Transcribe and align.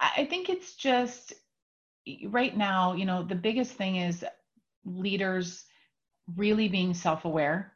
I 0.00 0.24
think 0.24 0.48
it's 0.48 0.74
just 0.76 1.34
right 2.28 2.56
now, 2.56 2.94
you 2.94 3.04
know, 3.04 3.22
the 3.22 3.34
biggest 3.34 3.72
thing 3.72 3.96
is 3.96 4.24
leaders 4.84 5.64
really 6.36 6.68
being 6.68 6.94
self 6.94 7.24
aware 7.24 7.74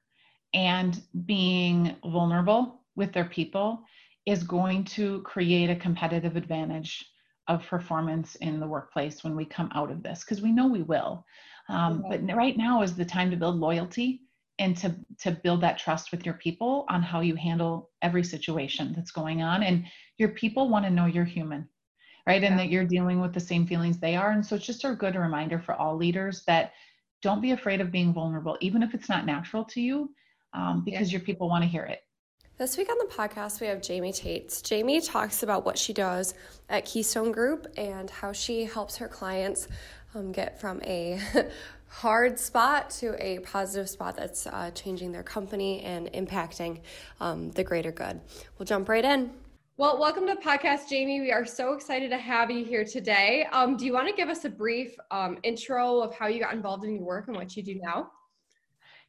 and 0.55 1.01
being 1.27 1.97
vulnerable 2.05 2.81
with 2.97 3.13
their 3.13 3.25
people 3.25 3.83
is 4.27 4.43
going 4.43 4.85
to 4.85 5.21
create 5.23 5.69
a 5.69 5.77
competitive 5.77 6.37
advantage 6.37 7.05
of 7.49 7.67
performance 7.67 8.37
in 8.37 8.59
the 8.59 8.67
workplace 8.67 9.23
when 9.23 9.37
we 9.37 9.45
come 9.45 9.71
out 9.75 9.91
of 9.91 10.03
this 10.03 10.25
because 10.25 10.41
we 10.41 10.51
know 10.51 10.67
we 10.67 10.83
will. 10.83 11.27
Um, 11.69 12.05
but 12.09 12.23
right 12.35 12.57
now 12.57 12.83
is 12.83 12.95
the 12.95 13.05
time 13.05 13.31
to 13.31 13.37
build 13.37 13.57
loyalty 13.57 14.23
and 14.59 14.77
to 14.79 14.95
to 15.21 15.33
build 15.33 15.61
that 15.61 15.79
trust 15.79 16.11
with 16.11 16.25
your 16.25 16.37
people 16.37 16.87
on 16.89 17.03
how 17.03 17.21
you 17.21 17.35
handle 17.35 17.91
every 18.01 18.23
situation 18.23 18.95
that's 18.95 19.11
going 19.11 19.43
on. 19.43 19.63
And 19.63 19.85
your 20.17 20.31
people 20.31 20.69
want 20.71 20.85
to 20.87 20.91
know 20.91 21.07
you're 21.07 21.25
human 21.25 21.69
right 22.27 22.43
yeah. 22.43 22.49
and 22.49 22.59
that 22.59 22.69
you're 22.69 22.85
dealing 22.85 23.21
with 23.21 23.33
the 23.33 23.41
same 23.41 23.67
feelings 23.67 23.99
they 23.99 24.17
are 24.17 24.31
and 24.31 24.45
so 24.45 24.57
it's 24.57 24.67
just 24.67 24.85
a 24.85 24.93
good 24.93 25.15
reminder 25.15 25.59
for 25.59 25.75
all 25.75 25.97
leaders 25.97 26.43
that 26.47 26.73
don't 27.23 27.41
be 27.41 27.53
afraid 27.53 27.81
of 27.81 27.91
being 27.91 28.13
vulnerable 28.13 28.57
even 28.61 28.83
if 28.83 28.95
it's 28.95 29.09
not 29.09 29.27
natural 29.27 29.65
to 29.65 29.81
you 29.81 30.11
um, 30.53 30.83
because 30.85 31.11
yeah. 31.11 31.19
your 31.19 31.25
people 31.25 31.49
want 31.49 31.63
to 31.63 31.69
hear 31.69 31.85
it 31.85 32.05
this 32.57 32.77
week 32.77 32.89
on 32.89 32.97
the 32.99 33.13
podcast, 33.13 33.61
we 33.61 33.67
have 33.67 33.85
Jaime 33.85 34.13
Taets. 34.13 34.63
Jaime 34.69 35.01
talks 35.01 35.43
about 35.43 35.67
what 35.67 35.77
she 35.77 35.93
does 35.93 36.35
at 36.69 36.85
Keystone 36.85 37.33
Group 37.33 37.67
and 37.77 38.09
how 38.09 38.31
she 38.31 38.65
helps 38.65 38.99
her 38.99 39.09
clients 39.09 39.67
um, 40.15 40.31
get 40.31 40.61
from 40.61 40.81
a 40.85 41.21
hard 41.89 42.39
spot 42.39 42.91
to 42.91 43.17
a 43.19 43.41
positive 43.41 43.89
spot 43.91 44.17
that's 44.17 44.47
uh, 44.47 44.71
changing 44.73 45.11
their 45.11 45.25
company 45.25 45.81
and 45.83 46.07
impacting 46.13 46.81
um, 47.21 47.51
the 47.51 47.65
greater 47.65 47.91
good. 47.91 48.21
We'll 48.57 48.67
jump 48.67 48.89
right 48.89 49.05
in. 49.05 49.33
Well, 49.77 49.99
welcome 49.99 50.25
to 50.29 50.37
the 50.37 50.41
podcast, 50.41 50.89
Jaime. 50.89 51.21
We 51.21 51.33
are 51.33 51.45
so 51.45 51.73
excited 51.73 52.09
to 52.11 52.17
have 52.17 52.49
you 52.49 52.65
here 52.65 52.85
today. 52.85 53.49
Um, 53.51 53.77
do 53.77 53.85
you 53.85 53.93
want 53.93 54.07
to 54.07 54.15
give 54.15 54.29
us 54.29 54.45
a 54.45 54.49
brief 54.49 54.95
um, 55.11 55.37
intro 55.43 55.99
of 55.99 56.15
how 56.15 56.29
you 56.29 56.39
got 56.39 56.55
involved 56.55 56.85
in 56.85 56.95
your 56.95 57.03
work 57.03 57.27
and 57.27 57.37
what 57.37 57.57
you 57.57 57.63
do 57.65 57.81
now? 57.83 58.13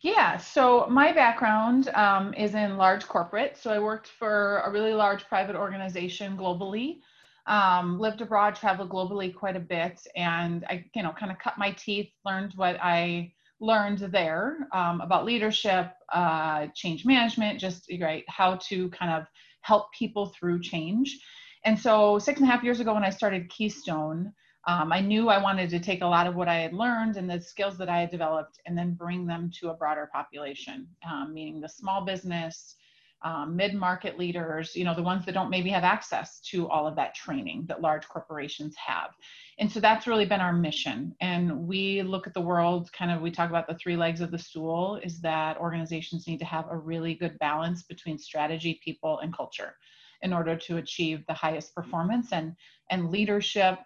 Yeah, 0.01 0.37
so 0.37 0.87
my 0.89 1.11
background 1.11 1.89
um, 1.89 2.33
is 2.33 2.55
in 2.55 2.77
large 2.77 3.07
corporate. 3.07 3.57
So 3.57 3.69
I 3.69 3.77
worked 3.77 4.07
for 4.07 4.63
a 4.65 4.71
really 4.71 4.95
large 4.95 5.27
private 5.27 5.55
organization 5.55 6.35
globally, 6.35 6.97
um, 7.45 7.99
lived 7.99 8.21
abroad, 8.21 8.55
traveled 8.55 8.89
globally 8.89 9.35
quite 9.35 9.55
a 9.55 9.59
bit, 9.59 10.01
and 10.15 10.65
I, 10.67 10.83
you 10.95 11.03
know, 11.03 11.11
kind 11.11 11.31
of 11.31 11.37
cut 11.37 11.59
my 11.59 11.73
teeth, 11.73 12.09
learned 12.25 12.53
what 12.55 12.79
I 12.81 13.33
learned 13.59 13.99
there 13.99 14.67
um, 14.73 14.99
about 15.01 15.25
leadership, 15.25 15.91
uh, 16.11 16.65
change 16.73 17.05
management, 17.05 17.59
just 17.59 17.87
right, 18.01 18.23
how 18.27 18.55
to 18.69 18.89
kind 18.89 19.11
of 19.11 19.27
help 19.65 19.91
people 19.93 20.27
through 20.27 20.61
change. 20.61 21.19
And 21.63 21.77
so 21.77 22.19
six 22.19 22.39
and 22.39 22.47
a 22.47 22.51
half 22.51 22.63
years 22.63 22.79
ago, 22.79 22.93
when 22.93 23.03
I 23.03 23.09
started 23.09 23.49
Keystone, 23.49 24.31
um, 24.67 24.93
I 24.93 24.99
knew 24.99 25.29
I 25.29 25.41
wanted 25.41 25.71
to 25.71 25.79
take 25.79 26.01
a 26.01 26.07
lot 26.07 26.27
of 26.27 26.35
what 26.35 26.47
I 26.47 26.57
had 26.57 26.73
learned 26.73 27.17
and 27.17 27.27
the 27.27 27.41
skills 27.41 27.75
that 27.79 27.89
I 27.89 27.99
had 27.99 28.11
developed 28.11 28.59
and 28.67 28.77
then 28.77 28.93
bring 28.93 29.25
them 29.25 29.51
to 29.59 29.69
a 29.69 29.73
broader 29.73 30.07
population, 30.13 30.87
um, 31.09 31.33
meaning 31.33 31.59
the 31.59 31.69
small 31.69 32.05
business, 32.05 32.75
um, 33.23 33.55
mid-market 33.55 34.19
leaders, 34.19 34.75
you 34.75 34.83
know, 34.83 34.93
the 34.93 35.01
ones 35.01 35.25
that 35.25 35.33
don't 35.33 35.49
maybe 35.49 35.69
have 35.69 35.83
access 35.83 36.39
to 36.41 36.69
all 36.69 36.85
of 36.85 36.95
that 36.95 37.15
training 37.15 37.65
that 37.67 37.81
large 37.81 38.07
corporations 38.07 38.75
have. 38.75 39.11
And 39.57 39.71
so 39.71 39.79
that's 39.79 40.05
really 40.05 40.25
been 40.25 40.41
our 40.41 40.53
mission. 40.53 41.15
And 41.21 41.67
we 41.67 42.03
look 42.03 42.27
at 42.27 42.33
the 42.33 42.41
world 42.41 42.91
kind 42.93 43.11
of, 43.11 43.21
we 43.21 43.31
talk 43.31 43.49
about 43.49 43.67
the 43.67 43.75
three 43.75 43.95
legs 43.95 44.21
of 44.21 44.31
the 44.31 44.37
stool 44.37 44.99
is 45.01 45.21
that 45.21 45.57
organizations 45.57 46.27
need 46.27 46.39
to 46.39 46.45
have 46.45 46.65
a 46.69 46.77
really 46.77 47.15
good 47.15 47.39
balance 47.39 47.83
between 47.83 48.17
strategy, 48.19 48.79
people, 48.83 49.19
and 49.19 49.35
culture 49.35 49.75
in 50.21 50.33
order 50.33 50.55
to 50.55 50.77
achieve 50.77 51.23
the 51.27 51.33
highest 51.33 51.73
performance 51.73 52.31
and, 52.31 52.55
and 52.89 53.11
leadership 53.11 53.79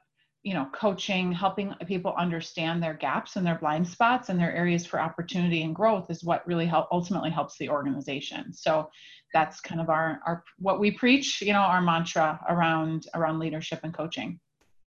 you 0.44 0.54
know 0.54 0.68
coaching 0.74 1.32
helping 1.32 1.74
people 1.86 2.14
understand 2.18 2.82
their 2.82 2.94
gaps 2.94 3.36
and 3.36 3.46
their 3.46 3.58
blind 3.58 3.88
spots 3.88 4.30
and 4.30 4.40
their 4.40 4.56
areas 4.56 4.86
for 4.86 5.00
opportunity 5.00 5.64
and 5.64 5.76
growth 5.76 6.10
is 6.10 6.24
what 6.24 6.48
really 6.48 6.66
help 6.66 6.88
ultimately 6.92 7.30
helps 7.30 7.58
the 7.58 7.70
organization 7.70 8.54
so 8.54 8.90
that's 9.34 9.60
kind 9.60 9.82
of 9.82 9.90
our 9.90 10.20
our 10.26 10.44
what 10.58 10.80
we 10.80 10.92
preach 10.92 11.42
you 11.42 11.54
know 11.54 11.60
our 11.60 11.82
mantra 11.82 12.40
around 12.50 13.08
around 13.16 13.40
leadership 13.40 13.80
and 13.84 13.94
coaching 13.94 14.40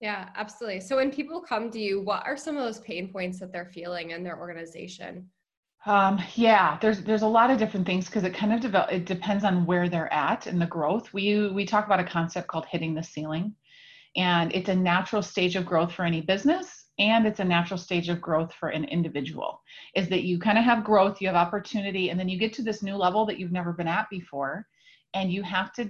yeah 0.00 0.28
absolutely 0.37 0.81
so 0.81 0.97
when 0.97 1.10
people 1.10 1.41
come 1.41 1.70
to 1.70 1.81
you 1.81 2.00
what 2.03 2.22
are 2.26 2.37
some 2.37 2.56
of 2.56 2.62
those 2.62 2.81
pain 2.81 3.10
points 3.10 3.41
that 3.41 3.50
they're 3.50 3.70
feeling 3.72 4.10
in 4.10 4.22
their 4.22 4.38
organization 4.38 5.26
um, 5.87 6.20
yeah, 6.34 6.76
there's 6.82 7.03
there's 7.04 7.22
a 7.22 7.26
lot 7.26 7.50
of 7.50 7.59
different 7.59 7.87
things 7.87 8.04
because 8.04 8.25
it 8.25 8.34
kind 8.34 8.53
of 8.53 8.60
develop 8.60 8.93
it 8.93 9.06
depends 9.06 9.44
on 9.44 9.64
where 9.64 9.88
they're 9.88 10.12
at 10.12 10.47
in 10.47 10.59
the 10.59 10.66
growth. 10.66 11.10
We 11.14 11.50
we 11.50 11.64
talk 11.64 11.87
about 11.87 12.00
a 12.00 12.04
concept 12.04 12.48
called 12.48 12.66
hitting 12.66 12.94
the 12.94 13.03
ceiling. 13.03 13.54
And 14.16 14.53
it's 14.53 14.69
a 14.69 14.75
natural 14.75 15.22
stage 15.22 15.56
of 15.56 15.66
growth 15.66 15.93
for 15.93 16.04
any 16.04 16.21
business 16.21 16.81
and 17.00 17.26
it's 17.26 17.41
a 17.41 17.44
natural 17.44 17.78
stage 17.78 18.10
of 18.10 18.21
growth 18.21 18.53
for 18.53 18.69
an 18.69 18.84
individual 18.84 19.62
is 19.94 20.09
that 20.10 20.25
you 20.25 20.38
kind 20.38 20.59
of 20.59 20.65
have 20.65 20.84
growth, 20.84 21.21
you 21.21 21.28
have 21.28 21.37
opportunity, 21.37 22.10
and 22.10 22.20
then 22.20 22.28
you 22.28 22.38
get 22.38 22.53
to 22.53 22.62
this 22.62 22.82
new 22.82 22.94
level 22.94 23.25
that 23.25 23.38
you've 23.38 23.53
never 23.53 23.72
been 23.72 23.88
at 23.88 24.09
before. 24.10 24.66
And 25.15 25.32
you 25.32 25.43
have 25.43 25.72
to 25.75 25.88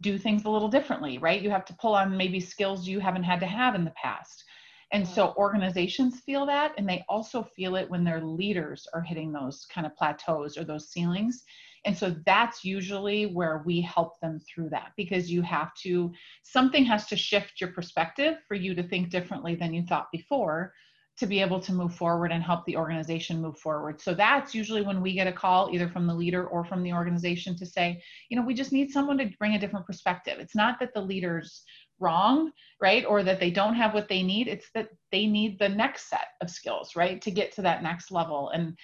do 0.00 0.18
things 0.18 0.44
a 0.44 0.50
little 0.50 0.68
differently, 0.68 1.18
right? 1.18 1.40
You 1.40 1.50
have 1.50 1.64
to 1.66 1.76
pull 1.80 1.94
on 1.94 2.16
maybe 2.16 2.40
skills 2.40 2.88
you 2.88 2.98
haven't 2.98 3.22
had 3.22 3.38
to 3.40 3.46
have 3.46 3.76
in 3.76 3.84
the 3.84 3.92
past. 3.92 4.44
And 4.92 5.06
so 5.06 5.28
mm. 5.28 5.36
organizations 5.36 6.20
feel 6.20 6.46
that, 6.46 6.72
and 6.78 6.88
they 6.88 7.04
also 7.08 7.42
feel 7.42 7.76
it 7.76 7.90
when 7.90 8.04
their 8.04 8.22
leaders 8.22 8.86
are 8.94 9.02
hitting 9.02 9.32
those 9.32 9.66
kind 9.72 9.86
of 9.86 9.96
plateaus 9.96 10.56
or 10.56 10.64
those 10.64 10.90
ceilings. 10.90 11.44
And 11.84 11.96
so 11.96 12.14
that's 12.26 12.64
usually 12.64 13.26
where 13.26 13.62
we 13.64 13.80
help 13.80 14.20
them 14.20 14.40
through 14.40 14.70
that 14.70 14.92
because 14.96 15.30
you 15.30 15.42
have 15.42 15.74
to, 15.82 16.12
something 16.42 16.84
has 16.84 17.06
to 17.06 17.16
shift 17.16 17.60
your 17.60 17.70
perspective 17.70 18.36
for 18.46 18.54
you 18.54 18.74
to 18.74 18.82
think 18.82 19.10
differently 19.10 19.54
than 19.54 19.72
you 19.72 19.82
thought 19.84 20.10
before 20.10 20.72
to 21.18 21.26
be 21.26 21.40
able 21.40 21.58
to 21.58 21.72
move 21.72 21.94
forward 21.94 22.30
and 22.30 22.44
help 22.44 22.64
the 22.64 22.76
organization 22.76 23.42
move 23.42 23.58
forward. 23.58 24.00
So 24.00 24.14
that's 24.14 24.54
usually 24.54 24.82
when 24.82 25.00
we 25.00 25.14
get 25.14 25.26
a 25.26 25.32
call 25.32 25.68
either 25.72 25.88
from 25.88 26.06
the 26.06 26.14
leader 26.14 26.46
or 26.46 26.64
from 26.64 26.82
the 26.82 26.92
organization 26.92 27.56
to 27.56 27.66
say, 27.66 28.00
you 28.28 28.36
know, 28.36 28.46
we 28.46 28.54
just 28.54 28.72
need 28.72 28.90
someone 28.90 29.18
to 29.18 29.30
bring 29.38 29.54
a 29.54 29.58
different 29.58 29.86
perspective. 29.86 30.38
It's 30.38 30.54
not 30.54 30.78
that 30.78 30.94
the 30.94 31.00
leader's 31.00 31.64
wrong, 32.00 32.52
right? 32.80 33.04
Or 33.04 33.22
that 33.22 33.40
they 33.40 33.50
don't 33.50 33.74
have 33.74 33.94
what 33.94 34.08
they 34.08 34.22
need. 34.22 34.48
It's 34.48 34.70
that 34.74 34.90
they 35.12 35.26
need 35.26 35.58
the 35.58 35.68
next 35.68 36.08
set 36.08 36.28
of 36.40 36.50
skills, 36.50 36.96
right? 36.96 37.20
To 37.22 37.30
get 37.30 37.52
to 37.52 37.62
that 37.62 37.82
next 37.82 38.10
level. 38.10 38.50
And 38.50 38.76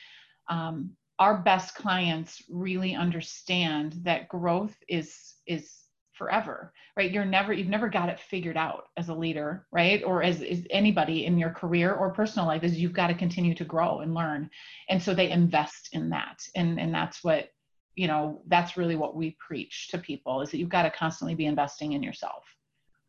um, 0.48 0.90
our 1.18 1.38
best 1.38 1.74
clients 1.74 2.42
really 2.48 2.94
understand 2.94 4.00
that 4.02 4.28
growth 4.28 4.76
is 4.88 5.34
is 5.46 5.70
forever 6.12 6.72
right 6.96 7.10
you're 7.10 7.24
never 7.24 7.52
you've 7.52 7.68
never 7.68 7.88
got 7.88 8.08
it 8.08 8.20
figured 8.20 8.56
out 8.56 8.84
as 8.96 9.08
a 9.08 9.14
leader 9.14 9.66
right 9.72 10.02
or 10.04 10.22
as, 10.22 10.42
as 10.42 10.64
anybody 10.70 11.26
in 11.26 11.36
your 11.36 11.50
career 11.50 11.92
or 11.92 12.12
personal 12.12 12.46
life 12.46 12.62
is 12.62 12.78
you've 12.78 12.92
got 12.92 13.08
to 13.08 13.14
continue 13.14 13.54
to 13.54 13.64
grow 13.64 13.98
and 13.98 14.14
learn 14.14 14.48
and 14.88 15.02
so 15.02 15.12
they 15.12 15.30
invest 15.30 15.88
in 15.92 16.08
that 16.08 16.40
and 16.54 16.78
and 16.78 16.94
that's 16.94 17.24
what 17.24 17.48
you 17.96 18.06
know 18.06 18.42
that's 18.46 18.76
really 18.76 18.96
what 18.96 19.16
we 19.16 19.36
preach 19.44 19.88
to 19.88 19.98
people 19.98 20.40
is 20.40 20.50
that 20.50 20.58
you've 20.58 20.68
got 20.68 20.84
to 20.84 20.90
constantly 20.90 21.34
be 21.34 21.46
investing 21.46 21.92
in 21.92 22.02
yourself 22.02 22.44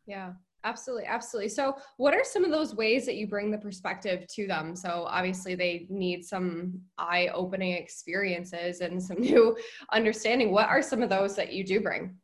yeah 0.06 0.32
Absolutely, 0.66 1.06
absolutely. 1.06 1.48
So, 1.48 1.76
what 1.96 2.12
are 2.12 2.24
some 2.24 2.44
of 2.44 2.50
those 2.50 2.74
ways 2.74 3.06
that 3.06 3.14
you 3.14 3.28
bring 3.28 3.52
the 3.52 3.58
perspective 3.58 4.26
to 4.26 4.48
them? 4.48 4.74
So, 4.74 5.06
obviously, 5.08 5.54
they 5.54 5.86
need 5.88 6.24
some 6.24 6.80
eye 6.98 7.28
opening 7.32 7.74
experiences 7.74 8.80
and 8.80 9.00
some 9.00 9.20
new 9.20 9.56
understanding. 9.92 10.50
What 10.50 10.68
are 10.68 10.82
some 10.82 11.02
of 11.02 11.08
those 11.08 11.36
that 11.36 11.52
you 11.52 11.62
do 11.62 11.80
bring? 11.80 12.16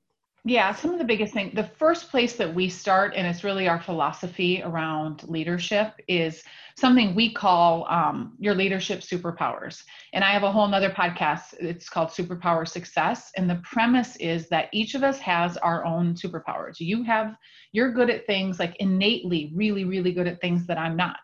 Yeah, 0.44 0.74
some 0.74 0.90
of 0.92 0.98
the 0.98 1.04
biggest 1.04 1.32
things. 1.32 1.54
The 1.54 1.70
first 1.78 2.10
place 2.10 2.34
that 2.34 2.52
we 2.52 2.68
start, 2.68 3.12
and 3.14 3.28
it's 3.28 3.44
really 3.44 3.68
our 3.68 3.80
philosophy 3.80 4.60
around 4.60 5.22
leadership, 5.28 5.94
is 6.08 6.42
something 6.76 7.14
we 7.14 7.32
call 7.32 7.86
um, 7.88 8.36
your 8.40 8.56
leadership 8.56 9.02
superpowers. 9.02 9.84
And 10.12 10.24
I 10.24 10.32
have 10.32 10.42
a 10.42 10.50
whole 10.50 10.66
nother 10.66 10.90
podcast. 10.90 11.54
It's 11.60 11.88
called 11.88 12.08
Superpower 12.08 12.66
Success. 12.66 13.30
And 13.36 13.48
the 13.48 13.62
premise 13.62 14.16
is 14.16 14.48
that 14.48 14.68
each 14.72 14.96
of 14.96 15.04
us 15.04 15.20
has 15.20 15.56
our 15.58 15.84
own 15.84 16.14
superpowers. 16.14 16.80
You 16.80 17.04
have, 17.04 17.36
you're 17.70 17.92
good 17.92 18.10
at 18.10 18.26
things 18.26 18.58
like 18.58 18.74
innately, 18.80 19.52
really, 19.54 19.84
really 19.84 20.10
good 20.10 20.26
at 20.26 20.40
things 20.40 20.66
that 20.66 20.76
I'm 20.76 20.96
not, 20.96 21.20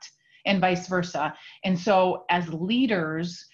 and 0.46 0.60
vice 0.60 0.86
versa. 0.86 1.34
And 1.64 1.76
so 1.76 2.24
as 2.30 2.52
leaders, 2.52 3.44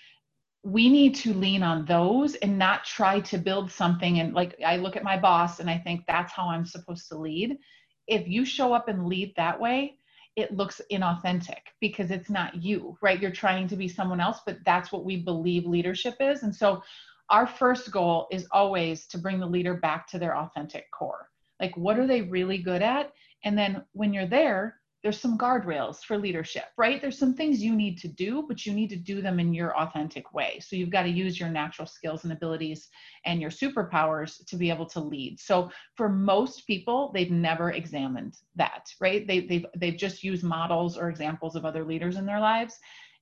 we 0.64 0.88
need 0.88 1.14
to 1.14 1.34
lean 1.34 1.62
on 1.62 1.84
those 1.84 2.36
and 2.36 2.58
not 2.58 2.86
try 2.86 3.20
to 3.20 3.36
build 3.36 3.70
something 3.70 4.20
and 4.20 4.32
like 4.32 4.58
i 4.66 4.76
look 4.76 4.96
at 4.96 5.04
my 5.04 5.16
boss 5.16 5.60
and 5.60 5.68
i 5.68 5.76
think 5.76 6.02
that's 6.08 6.32
how 6.32 6.48
i'm 6.48 6.64
supposed 6.64 7.06
to 7.08 7.18
lead. 7.18 7.58
If 8.06 8.26
you 8.26 8.44
show 8.44 8.72
up 8.72 8.88
and 8.88 9.06
lead 9.06 9.34
that 9.36 9.60
way 9.60 9.98
it 10.36 10.52
looks 10.52 10.80
inauthentic 10.90 11.60
because 11.80 12.10
it's 12.10 12.30
not 12.30 12.62
you 12.62 12.96
right? 13.02 13.20
You're 13.20 13.30
trying 13.30 13.68
to 13.68 13.76
be 13.76 13.88
someone 13.88 14.20
else 14.20 14.40
but 14.46 14.58
that's 14.64 14.90
what 14.90 15.04
we 15.04 15.18
believe 15.18 15.66
leadership 15.66 16.16
is. 16.18 16.42
And 16.42 16.54
so 16.54 16.82
our 17.28 17.46
first 17.46 17.90
goal 17.90 18.26
is 18.30 18.46
always 18.50 19.06
to 19.08 19.18
bring 19.18 19.40
the 19.40 19.46
leader 19.46 19.74
back 19.74 20.08
to 20.08 20.18
their 20.18 20.36
authentic 20.36 20.90
core. 20.90 21.28
Like 21.60 21.76
what 21.76 21.98
are 21.98 22.06
they 22.06 22.22
really 22.22 22.58
good 22.58 22.82
at? 22.82 23.12
And 23.44 23.56
then 23.56 23.84
when 23.92 24.14
you're 24.14 24.26
there 24.26 24.76
there's 25.04 25.20
some 25.20 25.36
guardrails 25.36 26.02
for 26.02 26.16
leadership, 26.16 26.64
right? 26.78 26.98
There's 26.98 27.18
some 27.18 27.34
things 27.34 27.62
you 27.62 27.76
need 27.76 27.98
to 27.98 28.08
do, 28.08 28.42
but 28.48 28.64
you 28.64 28.72
need 28.72 28.88
to 28.88 28.96
do 28.96 29.20
them 29.20 29.38
in 29.38 29.52
your 29.52 29.76
authentic 29.78 30.32
way. 30.32 30.58
So 30.60 30.76
you've 30.76 30.88
got 30.88 31.02
to 31.02 31.10
use 31.10 31.38
your 31.38 31.50
natural 31.50 31.86
skills 31.86 32.24
and 32.24 32.32
abilities 32.32 32.88
and 33.26 33.38
your 33.38 33.50
superpowers 33.50 34.42
to 34.46 34.56
be 34.56 34.70
able 34.70 34.86
to 34.86 35.00
lead. 35.00 35.38
So 35.38 35.70
for 35.94 36.08
most 36.08 36.66
people, 36.66 37.10
they've 37.12 37.30
never 37.30 37.72
examined 37.72 38.38
that, 38.56 38.94
right? 38.98 39.26
They, 39.26 39.40
they've, 39.40 39.66
they've 39.76 39.96
just 39.96 40.24
used 40.24 40.42
models 40.42 40.96
or 40.96 41.10
examples 41.10 41.54
of 41.54 41.66
other 41.66 41.84
leaders 41.84 42.16
in 42.16 42.24
their 42.24 42.40
lives. 42.40 42.78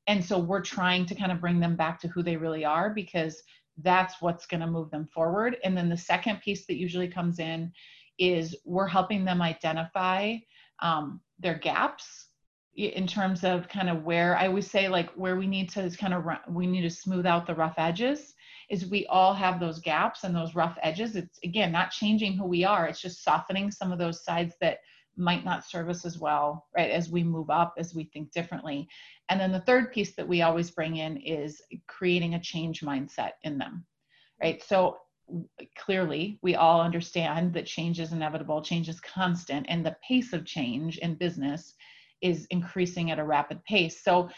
And 0.06 0.24
so 0.24 0.38
we're 0.38 0.62
trying 0.62 1.04
to 1.06 1.16
kind 1.16 1.32
of 1.32 1.40
bring 1.40 1.58
them 1.58 1.74
back 1.74 2.00
to 2.02 2.08
who 2.08 2.22
they 2.22 2.36
really 2.36 2.64
are 2.64 2.90
because 2.90 3.42
that's 3.78 4.22
what's 4.22 4.46
going 4.46 4.60
to 4.60 4.68
move 4.68 4.92
them 4.92 5.08
forward. 5.12 5.56
And 5.64 5.76
then 5.76 5.88
the 5.88 5.96
second 5.96 6.42
piece 6.42 6.64
that 6.66 6.76
usually 6.76 7.08
comes 7.08 7.40
in 7.40 7.72
is 8.20 8.54
we're 8.64 8.86
helping 8.86 9.24
them 9.24 9.42
identify 9.42 10.36
um, 10.82 11.20
their 11.42 11.58
gaps 11.58 12.28
in 12.74 13.06
terms 13.06 13.44
of 13.44 13.68
kind 13.68 13.90
of 13.90 14.02
where 14.04 14.36
I 14.36 14.46
always 14.46 14.70
say 14.70 14.88
like 14.88 15.10
where 15.10 15.36
we 15.36 15.46
need 15.46 15.68
to 15.70 15.90
kind 15.90 16.14
of 16.14 16.24
we 16.48 16.66
need 16.66 16.82
to 16.82 16.90
smooth 16.90 17.26
out 17.26 17.46
the 17.46 17.54
rough 17.54 17.74
edges 17.76 18.34
is 18.70 18.86
we 18.86 19.04
all 19.06 19.34
have 19.34 19.60
those 19.60 19.80
gaps 19.80 20.24
and 20.24 20.34
those 20.34 20.54
rough 20.54 20.78
edges. 20.82 21.14
It's 21.14 21.38
again 21.44 21.70
not 21.70 21.90
changing 21.90 22.34
who 22.34 22.46
we 22.46 22.64
are. 22.64 22.86
It's 22.86 23.02
just 23.02 23.22
softening 23.22 23.70
some 23.70 23.92
of 23.92 23.98
those 23.98 24.24
sides 24.24 24.54
that 24.62 24.78
might 25.16 25.44
not 25.44 25.66
serve 25.66 25.90
us 25.90 26.06
as 26.06 26.18
well, 26.18 26.66
right? 26.74 26.90
As 26.90 27.10
we 27.10 27.22
move 27.22 27.50
up, 27.50 27.74
as 27.76 27.94
we 27.94 28.04
think 28.04 28.32
differently. 28.32 28.88
And 29.28 29.38
then 29.38 29.52
the 29.52 29.60
third 29.60 29.92
piece 29.92 30.14
that 30.14 30.26
we 30.26 30.40
always 30.40 30.70
bring 30.70 30.96
in 30.96 31.18
is 31.18 31.60
creating 31.86 32.34
a 32.34 32.40
change 32.40 32.80
mindset 32.80 33.32
in 33.42 33.58
them, 33.58 33.84
right? 34.40 34.62
So 34.62 34.96
clearly 35.78 36.38
we 36.42 36.54
all 36.54 36.80
understand 36.80 37.52
that 37.54 37.66
change 37.66 38.00
is 38.00 38.12
inevitable 38.12 38.62
change 38.62 38.88
is 38.88 39.00
constant 39.00 39.66
and 39.68 39.84
the 39.84 39.96
pace 40.06 40.32
of 40.32 40.44
change 40.44 40.98
in 40.98 41.14
business 41.14 41.74
is 42.20 42.46
increasing 42.50 43.10
at 43.10 43.18
a 43.18 43.24
rapid 43.24 43.62
pace. 43.64 44.02
So 44.04 44.30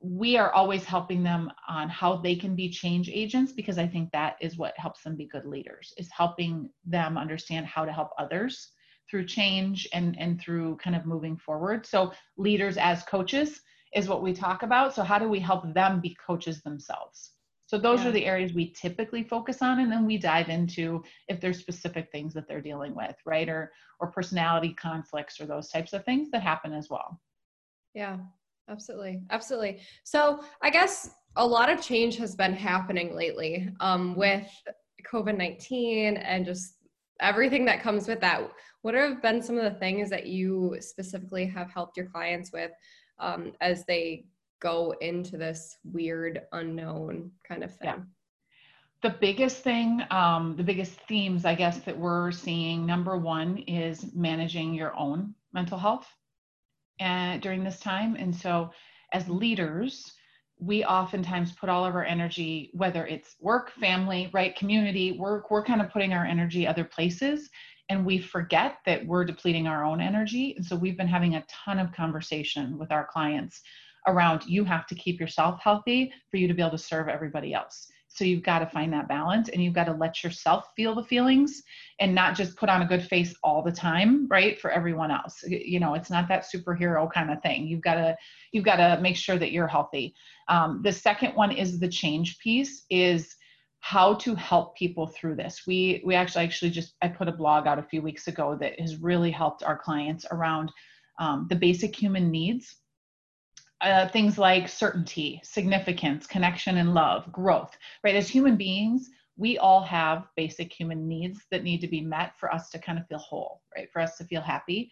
we 0.00 0.36
are 0.36 0.52
always 0.52 0.84
helping 0.84 1.22
them 1.22 1.50
on 1.68 1.88
how 1.88 2.16
they 2.16 2.36
can 2.36 2.54
be 2.54 2.68
change 2.68 3.08
agents 3.08 3.50
because 3.50 3.78
i 3.78 3.86
think 3.86 4.10
that 4.12 4.36
is 4.42 4.58
what 4.58 4.78
helps 4.78 5.02
them 5.02 5.16
be 5.16 5.26
good 5.26 5.46
leaders 5.46 5.94
is 5.96 6.10
helping 6.14 6.68
them 6.84 7.16
understand 7.16 7.64
how 7.64 7.82
to 7.86 7.90
help 7.90 8.10
others 8.18 8.72
through 9.08 9.26
change 9.26 9.88
and 9.92 10.18
and 10.18 10.40
through 10.40 10.76
kind 10.76 10.96
of 10.96 11.06
moving 11.06 11.36
forward. 11.36 11.86
So 11.86 12.12
leaders 12.36 12.76
as 12.76 13.02
coaches 13.04 13.60
is 13.94 14.08
what 14.08 14.22
we 14.22 14.32
talk 14.32 14.62
about. 14.62 14.94
So 14.94 15.02
how 15.02 15.18
do 15.18 15.28
we 15.28 15.40
help 15.40 15.72
them 15.74 16.00
be 16.00 16.16
coaches 16.26 16.62
themselves 16.62 17.32
so 17.66 17.76
those 17.78 18.02
yeah. 18.02 18.08
are 18.08 18.12
the 18.12 18.26
areas 18.26 18.52
we 18.52 18.72
typically 18.72 19.24
focus 19.24 19.60
on, 19.60 19.80
and 19.80 19.90
then 19.90 20.06
we 20.06 20.18
dive 20.18 20.48
into 20.48 21.02
if 21.28 21.40
there's 21.40 21.58
specific 21.58 22.10
things 22.12 22.32
that 22.34 22.46
they're 22.48 22.60
dealing 22.60 22.94
with, 22.94 23.16
right, 23.26 23.48
or 23.48 23.72
or 24.00 24.10
personality 24.10 24.74
conflicts 24.74 25.40
or 25.40 25.46
those 25.46 25.68
types 25.68 25.92
of 25.92 26.04
things 26.04 26.30
that 26.30 26.42
happen 26.42 26.72
as 26.72 26.88
well. 26.88 27.20
Yeah, 27.94 28.18
absolutely, 28.68 29.22
absolutely. 29.30 29.80
So 30.04 30.44
I 30.62 30.70
guess 30.70 31.10
a 31.36 31.46
lot 31.46 31.68
of 31.68 31.82
change 31.82 32.16
has 32.16 32.36
been 32.36 32.52
happening 32.52 33.14
lately 33.14 33.68
um, 33.80 34.14
with 34.14 34.46
COVID 35.12 35.36
nineteen 35.36 36.16
and 36.18 36.46
just 36.46 36.74
everything 37.20 37.64
that 37.64 37.82
comes 37.82 38.06
with 38.06 38.20
that. 38.20 38.48
What 38.82 38.94
have 38.94 39.20
been 39.22 39.42
some 39.42 39.58
of 39.58 39.64
the 39.64 39.78
things 39.80 40.08
that 40.10 40.26
you 40.26 40.76
specifically 40.78 41.46
have 41.46 41.72
helped 41.72 41.96
your 41.96 42.06
clients 42.06 42.52
with 42.52 42.70
um, 43.18 43.52
as 43.60 43.84
they 43.86 44.26
go 44.60 44.94
into 45.00 45.36
this 45.36 45.76
weird 45.84 46.42
unknown 46.52 47.30
kind 47.46 47.64
of 47.64 47.74
thing? 47.74 47.88
Yeah. 47.88 47.98
The 49.02 49.16
biggest 49.20 49.58
thing, 49.58 50.02
um, 50.10 50.56
the 50.56 50.62
biggest 50.62 50.94
themes, 51.06 51.44
I 51.44 51.54
guess, 51.54 51.80
that 51.80 51.96
we're 51.96 52.32
seeing 52.32 52.86
number 52.86 53.16
one 53.16 53.58
is 53.58 54.14
managing 54.14 54.74
your 54.74 54.96
own 54.96 55.34
mental 55.52 55.78
health 55.78 56.08
and 56.98 57.42
during 57.42 57.62
this 57.62 57.78
time. 57.78 58.16
And 58.16 58.34
so, 58.34 58.70
as 59.12 59.28
leaders, 59.28 60.12
we 60.58 60.84
oftentimes 60.84 61.52
put 61.52 61.68
all 61.68 61.84
of 61.84 61.94
our 61.94 62.04
energy, 62.04 62.70
whether 62.72 63.06
it's 63.06 63.36
work, 63.40 63.70
family, 63.72 64.30
right, 64.32 64.56
community, 64.56 65.12
work, 65.12 65.50
we're 65.50 65.64
kind 65.64 65.82
of 65.82 65.90
putting 65.90 66.12
our 66.12 66.24
energy 66.24 66.66
other 66.66 66.84
places 66.84 67.50
and 67.88 68.04
we 68.04 68.18
forget 68.18 68.78
that 68.84 69.06
we're 69.06 69.24
depleting 69.24 69.66
our 69.66 69.84
own 69.84 70.00
energy. 70.00 70.54
And 70.56 70.64
so 70.64 70.74
we've 70.74 70.96
been 70.96 71.06
having 71.06 71.36
a 71.36 71.44
ton 71.48 71.78
of 71.78 71.92
conversation 71.92 72.78
with 72.78 72.90
our 72.90 73.06
clients 73.06 73.60
around 74.06 74.44
you 74.46 74.64
have 74.64 74.86
to 74.86 74.94
keep 74.94 75.20
yourself 75.20 75.60
healthy 75.62 76.12
for 76.30 76.36
you 76.36 76.48
to 76.48 76.54
be 76.54 76.62
able 76.62 76.70
to 76.70 76.78
serve 76.78 77.08
everybody 77.08 77.54
else. 77.54 77.88
So 78.16 78.24
you've 78.24 78.42
got 78.42 78.60
to 78.60 78.66
find 78.66 78.90
that 78.94 79.08
balance 79.08 79.50
and 79.50 79.62
you've 79.62 79.74
got 79.74 79.84
to 79.84 79.92
let 79.92 80.24
yourself 80.24 80.68
feel 80.74 80.94
the 80.94 81.02
feelings 81.02 81.62
and 82.00 82.14
not 82.14 82.34
just 82.34 82.56
put 82.56 82.70
on 82.70 82.80
a 82.80 82.86
good 82.86 83.02
face 83.02 83.34
all 83.42 83.62
the 83.62 83.70
time, 83.70 84.26
right? 84.28 84.58
For 84.58 84.70
everyone 84.70 85.10
else. 85.10 85.42
You 85.46 85.80
know, 85.80 85.92
it's 85.92 86.08
not 86.08 86.26
that 86.28 86.46
superhero 86.46 87.12
kind 87.12 87.30
of 87.30 87.42
thing. 87.42 87.66
You've 87.66 87.82
got 87.82 87.96
to 87.96 88.16
you've 88.52 88.64
got 88.64 88.76
to 88.76 89.00
make 89.02 89.16
sure 89.16 89.36
that 89.36 89.52
you're 89.52 89.66
healthy. 89.66 90.14
Um, 90.48 90.80
the 90.82 90.92
second 90.92 91.34
one 91.34 91.52
is 91.52 91.78
the 91.78 91.88
change 91.88 92.38
piece 92.38 92.86
is 92.88 93.36
how 93.80 94.14
to 94.14 94.34
help 94.34 94.76
people 94.76 95.06
through 95.06 95.36
this. 95.36 95.64
We 95.66 96.02
we 96.04 96.14
actually 96.14 96.44
actually 96.44 96.70
just 96.70 96.94
I 97.02 97.08
put 97.08 97.28
a 97.28 97.32
blog 97.32 97.66
out 97.66 97.78
a 97.78 97.82
few 97.82 98.00
weeks 98.00 98.28
ago 98.28 98.56
that 98.60 98.80
has 98.80 98.96
really 98.96 99.30
helped 99.30 99.62
our 99.62 99.76
clients 99.76 100.24
around 100.30 100.72
um, 101.18 101.46
the 101.50 101.56
basic 101.56 101.94
human 101.94 102.30
needs 102.30 102.76
uh, 103.80 104.08
things 104.08 104.38
like 104.38 104.68
certainty, 104.68 105.40
significance, 105.44 106.26
connection, 106.26 106.78
and 106.78 106.94
love, 106.94 107.30
growth, 107.32 107.76
right? 108.02 108.16
As 108.16 108.28
human 108.28 108.56
beings, 108.56 109.10
we 109.36 109.58
all 109.58 109.82
have 109.82 110.28
basic 110.36 110.72
human 110.72 111.06
needs 111.06 111.42
that 111.50 111.62
need 111.62 111.80
to 111.82 111.88
be 111.88 112.00
met 112.00 112.32
for 112.38 112.52
us 112.52 112.70
to 112.70 112.78
kind 112.78 112.98
of 112.98 113.06
feel 113.06 113.18
whole, 113.18 113.60
right? 113.76 113.88
For 113.92 114.00
us 114.00 114.16
to 114.16 114.24
feel 114.24 114.40
happy. 114.40 114.90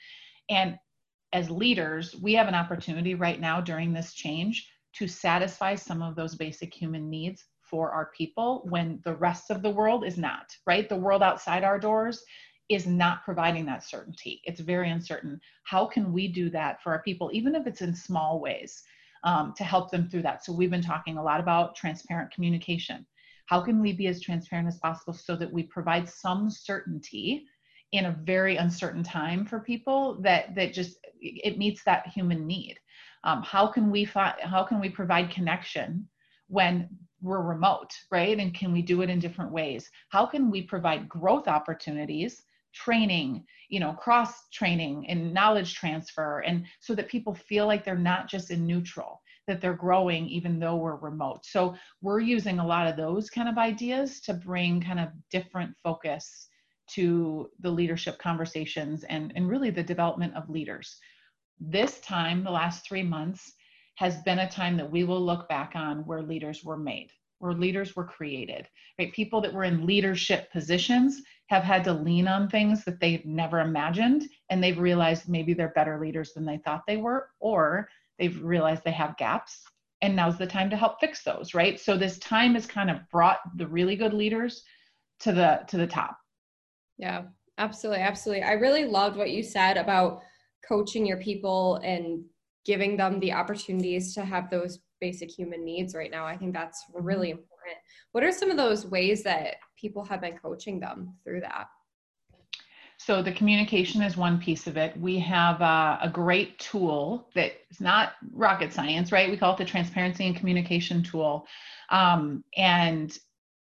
And 0.51 0.79
as 1.33 1.51
leaders, 1.51 2.15
we 2.23 2.35
have 2.35 2.47
an 2.47 2.55
opportunity 2.55 3.15
right 3.15 3.41
now 3.41 3.61
during 3.61 3.93
this 3.93 4.13
change 4.13 4.69
to 4.95 5.09
satisfy 5.09 5.75
some 5.75 6.03
of 6.03 6.15
those 6.15 6.37
basic 6.37 6.73
human 6.73 7.09
needs 7.11 7.45
for 7.63 7.91
our 7.91 8.11
people 8.17 8.67
when 8.69 9.01
the 9.05 9.17
rest 9.17 9.51
of 9.51 9.63
the 9.63 9.71
world 9.71 10.05
is 10.05 10.19
not, 10.19 10.55
right? 10.67 10.89
The 10.89 10.97
world 10.97 11.23
outside 11.23 11.65
our 11.65 11.79
doors 11.79 12.23
is 12.69 12.87
not 12.87 13.25
providing 13.25 13.67
that 13.67 13.85
certainty. 13.85 14.41
It's 14.45 14.61
very 14.61 14.91
uncertain. 14.91 15.41
How 15.65 15.87
can 15.87 16.13
we 16.13 16.29
do 16.29 16.49
that 16.51 16.83
for 16.83 16.93
our 16.93 17.03
people, 17.03 17.31
even 17.33 17.55
if 17.55 17.67
it's 17.67 17.83
in 17.83 17.95
small 17.95 18.41
ways, 18.41 18.83
um, 19.23 19.53
to 19.57 19.65
help 19.65 19.91
them 19.91 20.09
through 20.09 20.23
that? 20.23 20.45
So, 20.45 20.53
we've 20.53 20.71
been 20.71 20.83
talking 20.83 21.19
a 21.19 21.23
lot 21.23 21.41
about 21.41 21.77
transparent 21.77 22.33
communication. 22.33 23.07
How 23.47 23.61
can 23.61 23.81
we 23.81 23.93
be 23.93 24.07
as 24.07 24.23
transparent 24.23 24.69
as 24.69 24.79
possible 24.79 25.13
so 25.13 25.37
that 25.37 25.53
we 25.53 25.65
provide 25.65 26.09
some 26.09 26.49
certainty 26.51 27.45
in 27.93 28.07
a 28.07 28.19
very 28.25 28.57
uncertain 28.57 29.03
time 29.03 29.45
for 29.45 29.61
people 29.61 30.21
that 30.23 30.55
that 30.55 30.73
just 30.73 30.99
it 31.21 31.59
meets 31.59 31.85
that 31.85 32.07
human 32.09 32.47
need? 32.47 32.79
Um, 33.25 33.43
how 33.43 33.67
can 33.67 33.91
we 33.91 34.05
fi- 34.05 34.39
how 34.41 34.65
can 34.65 34.81
we 34.81 34.89
provide 34.89 35.31
connection 35.31 36.09
when 36.49 36.89
we're 37.21 37.43
remote, 37.43 37.91
right? 38.11 38.39
And 38.39 38.55
can 38.55 38.73
we 38.73 38.83
do 38.83 39.03
it 39.03 39.11
in 39.11 39.19
different 39.19 39.51
ways? 39.51 39.91
How 40.11 40.27
can 40.27 40.51
we 40.51 40.63
provide 40.63 41.09
growth 41.09 41.49
opportunities 41.49 42.43
training 42.75 43.45
you 43.69 43.81
know 43.81 43.93
cross 43.93 44.49
training 44.53 45.07
and 45.09 45.33
knowledge 45.33 45.75
transfer 45.75 46.41
and 46.41 46.67
so 46.81 46.95
that 46.95 47.09
people 47.09 47.35
feel 47.35 47.67
like 47.67 47.85
they're 47.85 47.97
not 47.97 48.29
just 48.29 48.51
in 48.51 48.67
neutral 48.67 49.21
that 49.47 49.61
they're 49.61 49.75
growing 49.75 50.27
even 50.29 50.59
though 50.59 50.77
we're 50.77 50.97
remote. 50.97 51.45
So 51.45 51.75
we're 52.01 52.21
using 52.21 52.59
a 52.59 52.67
lot 52.67 52.87
of 52.87 52.97
those 52.97 53.31
kind 53.31 53.49
of 53.49 53.59
ideas 53.59 54.21
to 54.23 54.35
bring 54.35 54.81
kind 54.81 55.01
of 55.01 55.09
different 55.31 55.75
focus 55.83 56.49
to 56.87 57.51
the 57.61 57.71
leadership 57.71 58.19
conversations 58.19 59.05
and 59.05 59.33
and 59.37 59.49
really 59.49 59.71
the 59.71 59.83
development 59.83 60.35
of 60.35 60.51
leaders. 60.51 60.99
This 61.61 62.01
time 62.01 62.45
the 62.45 62.51
last 62.51 62.87
3 62.87 63.03
months 63.03 63.53
has 63.97 64.23
been 64.23 64.41
a 64.41 64.51
time 64.51 64.77
that 64.77 64.91
we 64.91 65.05
will 65.05 65.25
look 65.25 65.49
back 65.49 65.73
on 65.75 66.05
where 66.07 66.23
leaders 66.23 66.65
were 66.65 66.77
made 66.77 67.11
where 67.39 67.53
leaders 67.53 67.95
were 67.95 68.05
created 68.05 68.67
right? 68.99 69.13
People 69.13 69.41
that 69.41 69.53
were 69.53 69.65
in 69.65 69.87
leadership 69.87 70.51
positions 70.53 71.23
have 71.47 71.63
had 71.63 71.85
to 71.85 71.93
lean 71.93 72.27
on 72.27 72.49
things 72.49 72.85
that 72.85 73.01
they've 73.01 73.25
never 73.25 73.61
imagined 73.61 74.25
and 74.51 74.63
they've 74.63 74.79
realized 74.79 75.29
maybe 75.29 75.53
they're 75.53 75.69
better 75.75 76.01
leaders 76.01 76.33
than 76.33 76.45
they 76.45 76.59
thought 76.59 76.83
they 76.87 76.97
were 76.97 77.29
or 77.41 77.89
they've 78.19 78.43
realized 78.43 78.83
they 78.85 78.91
have 78.91 79.17
gaps 79.17 79.63
and 80.03 80.17
now's 80.17 80.39
the 80.39 80.47
time 80.47 80.71
to 80.71 80.77
help 80.77 81.01
fix 81.01 81.23
those 81.23 81.55
right? 81.55 81.79
So 81.79 81.97
this 81.97 82.19
time 82.19 82.55
has 82.55 82.67
kind 82.67 82.91
of 82.91 82.99
brought 83.11 83.39
the 83.57 83.67
really 83.67 83.97
good 83.97 84.15
leaders 84.15 84.63
to 85.21 85.33
the 85.33 85.61
to 85.69 85.77
the 85.77 85.87
top. 85.87 86.17
Yeah 86.99 87.25
absolutely 87.59 88.03
absolutely. 88.03 88.43
I 88.43 88.53
really 88.53 88.85
loved 88.85 89.17
what 89.17 89.31
you 89.31 89.43
said 89.43 89.77
about 89.77 90.23
coaching 90.67 91.07
your 91.07 91.19
people 91.19 91.77
and 91.85 92.25
giving 92.65 92.97
them 92.97 93.21
the 93.21 93.33
opportunities 93.33 94.15
to 94.15 94.25
have 94.25 94.51
those 94.51 94.81
basic 95.01 95.31
human 95.31 95.65
needs 95.65 95.95
right 95.95 96.11
now. 96.11 96.25
I 96.27 96.37
think 96.37 96.55
that's 96.55 96.85
mm-hmm. 96.91 97.05
really 97.05 97.31
important 97.31 97.54
what 98.13 98.25
are 98.25 98.33
some 98.33 98.51
of 98.51 98.57
those 98.57 98.87
ways 98.87 99.23
that 99.25 99.57
people 99.77 100.05
have 100.05 100.21
been 100.21 100.39
coaching 100.39 100.81
them 100.81 101.15
through 101.25 101.41
that? 101.41 101.67
So 102.97 103.23
the 103.23 103.33
communication 103.33 104.03
is 104.03 104.17
one 104.17 104.41
piece 104.41 104.67
of 104.67 104.77
it. 104.77 104.97
We 104.99 105.19
have 105.19 105.61
a, 105.61 105.99
a 106.03 106.11
great 106.11 106.59
tool 106.59 107.29
that 107.35 107.53
is 107.71 107.81
not 107.81 108.13
rocket 108.33 108.73
science, 108.73 109.13
right? 109.13 109.31
We 109.31 109.37
call 109.37 109.55
it 109.55 109.59
the 109.59 109.65
transparency 109.65 110.27
and 110.27 110.37
communication 110.37 111.03
tool. 111.03 111.47
Um, 111.91 112.45
and 112.57 113.17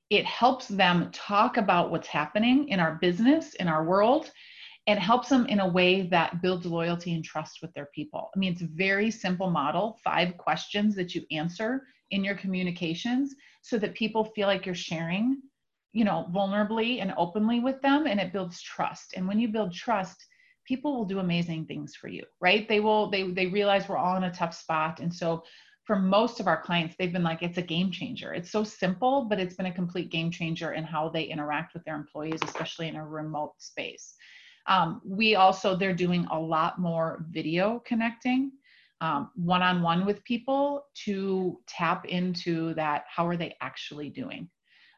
it 0.09 0.25
helps 0.25 0.67
them 0.67 1.09
talk 1.11 1.57
about 1.57 1.91
what's 1.91 2.07
happening 2.07 2.69
in 2.69 2.79
our 2.79 2.99
business, 3.01 3.55
in 3.55 3.67
our 3.67 3.83
world, 3.83 4.31
and 4.87 4.99
helps 4.99 5.29
them 5.29 5.47
in 5.47 5.59
a 5.59 5.67
way 5.67 6.03
that 6.03 6.41
builds 6.43 6.65
loyalty 6.65 7.15
and 7.15 7.23
trust 7.23 7.59
with 7.61 7.73
their 7.73 7.87
people. 7.95 8.29
I 8.35 8.37
mean, 8.37 8.53
it's 8.53 8.61
a 8.61 8.67
very 8.67 9.09
simple 9.09 9.49
model, 9.49 9.97
five 10.03 10.37
questions 10.37 10.95
that 10.95 11.15
you 11.15 11.23
answer 11.31 11.81
in 12.11 12.23
your 12.23 12.35
communications 12.35 13.35
so 13.61 13.77
that 13.77 13.95
people 13.95 14.25
feel 14.25 14.47
like 14.47 14.65
you're 14.65 14.75
sharing, 14.75 15.41
you 15.93 16.05
know, 16.05 16.29
vulnerably 16.33 17.01
and 17.01 17.13
openly 17.17 17.59
with 17.59 17.81
them 17.81 18.05
and 18.05 18.19
it 18.19 18.33
builds 18.33 18.61
trust. 18.61 19.13
And 19.15 19.27
when 19.27 19.39
you 19.39 19.47
build 19.47 19.73
trust, 19.73 20.25
people 20.65 20.95
will 20.95 21.05
do 21.05 21.19
amazing 21.19 21.65
things 21.65 21.95
for 21.95 22.07
you, 22.07 22.23
right? 22.41 22.67
They 22.67 22.79
will 22.79 23.09
they 23.09 23.23
they 23.31 23.47
realize 23.47 23.87
we're 23.87 23.97
all 23.97 24.17
in 24.17 24.23
a 24.23 24.33
tough 24.33 24.53
spot 24.55 24.99
and 24.99 25.13
so 25.13 25.43
for 25.85 25.95
most 25.95 26.39
of 26.39 26.47
our 26.47 26.59
clients, 26.61 26.95
they've 26.97 27.13
been 27.13 27.23
like, 27.23 27.43
it's 27.43 27.59
a 27.59 27.61
game 27.61 27.91
changer. 27.91 28.33
It's 28.33 28.49
so 28.49 28.63
simple, 28.63 29.25
but 29.29 29.39
it's 29.39 29.55
been 29.55 29.67
a 29.67 29.71
complete 29.71 30.09
game 30.09 30.31
changer 30.31 30.73
in 30.73 30.83
how 30.83 31.09
they 31.09 31.23
interact 31.23 31.75
with 31.75 31.83
their 31.83 31.95
employees, 31.95 32.39
especially 32.43 32.87
in 32.87 32.95
a 32.95 33.05
remote 33.05 33.53
space. 33.59 34.15
Um, 34.67 34.99
we 35.05 35.35
also, 35.35 35.75
they're 35.75 35.93
doing 35.93 36.25
a 36.31 36.39
lot 36.39 36.79
more 36.79 37.23
video 37.29 37.83
connecting 37.85 38.51
one 39.35 39.61
on 39.61 39.81
one 39.81 40.05
with 40.05 40.23
people 40.23 40.85
to 41.05 41.59
tap 41.67 42.05
into 42.05 42.73
that. 42.75 43.05
How 43.07 43.27
are 43.27 43.37
they 43.37 43.55
actually 43.61 44.09
doing? 44.09 44.49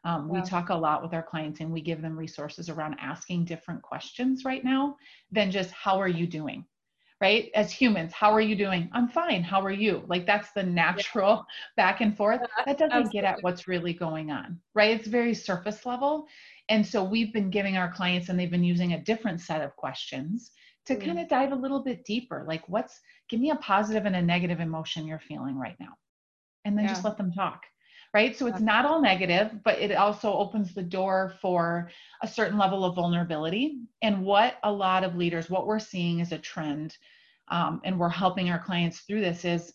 Um, 0.04 0.30
we 0.30 0.42
talk 0.42 0.70
a 0.70 0.76
lot 0.76 1.02
with 1.02 1.14
our 1.14 1.24
clients 1.24 1.60
and 1.60 1.72
we 1.72 1.82
give 1.82 2.02
them 2.02 2.18
resources 2.18 2.70
around 2.70 2.96
asking 3.00 3.44
different 3.44 3.82
questions 3.82 4.46
right 4.46 4.64
now 4.64 4.96
than 5.32 5.52
just, 5.52 5.72
how 5.72 6.00
are 6.00 6.08
you 6.08 6.26
doing? 6.26 6.64
Right? 7.20 7.50
As 7.56 7.72
humans, 7.72 8.14
how 8.14 8.32
are 8.32 8.40
you 8.40 8.56
doing? 8.56 8.90
I'm 8.94 9.10
fine. 9.10 9.42
How 9.44 9.60
are 9.60 9.72
you? 9.72 10.04
Like 10.08 10.26
that's 10.26 10.52
the 10.52 10.64
natural 10.64 11.36
yeah. 11.36 11.44
back 11.76 12.02
and 12.02 12.16
forth. 12.16 12.42
That 12.66 12.78
doesn't 12.78 12.92
Absolutely. 12.92 13.22
get 13.22 13.24
at 13.26 13.44
what's 13.44 13.68
really 13.68 13.92
going 13.92 14.32
on, 14.32 14.60
right? 14.76 14.98
It's 14.98 15.08
very 15.08 15.34
surface 15.34 15.86
level. 15.86 16.28
And 16.70 16.86
so 16.86 17.04
we've 17.04 17.34
been 17.34 17.50
giving 17.50 17.76
our 17.76 17.92
clients, 17.92 18.30
and 18.30 18.40
they've 18.40 18.52
been 18.52 18.64
using 18.64 18.94
a 18.94 19.04
different 19.04 19.42
set 19.42 19.62
of 19.62 19.76
questions 19.76 20.52
to 20.88 20.96
mm. 20.96 21.06
kind 21.06 21.20
of 21.20 21.28
dive 21.28 21.52
a 21.52 21.56
little 21.56 21.82
bit 21.82 22.06
deeper. 22.06 22.44
Like, 22.48 22.68
what's, 22.68 23.00
give 23.30 23.40
me 23.40 23.52
a 23.52 23.56
positive 23.58 24.06
and 24.06 24.16
a 24.16 24.22
negative 24.22 24.60
emotion 24.60 25.06
you're 25.06 25.20
feeling 25.20 25.58
right 25.58 25.78
now. 25.80 25.94
And 26.66 26.78
then 26.78 26.86
yeah. 26.86 26.92
just 26.92 27.06
let 27.06 27.18
them 27.18 27.32
talk. 27.32 27.64
Right. 28.14 28.38
So 28.38 28.48
it's 28.48 28.62
not 28.62 28.86
all 28.86 29.02
negative, 29.02 29.52
but 29.64 29.80
it 29.80 29.92
also 29.92 30.32
opens 30.34 30.74
the 30.74 30.82
door 30.82 31.34
for 31.42 31.92
a 32.24 32.28
certain 32.28 32.58
level 32.58 32.86
of 32.86 32.96
vulnerability. 32.96 33.80
And 34.02 34.24
what 34.24 34.56
a 34.64 34.72
lot 34.72 35.04
of 35.04 35.16
leaders, 35.16 35.50
what 35.50 35.68
we're 35.68 35.78
seeing 35.78 36.20
is 36.20 36.32
a 36.32 36.38
trend, 36.38 36.98
um, 37.50 37.82
and 37.84 38.00
we're 38.00 38.10
helping 38.10 38.50
our 38.50 38.60
clients 38.60 39.02
through 39.02 39.22
this 39.22 39.46
is 39.46 39.74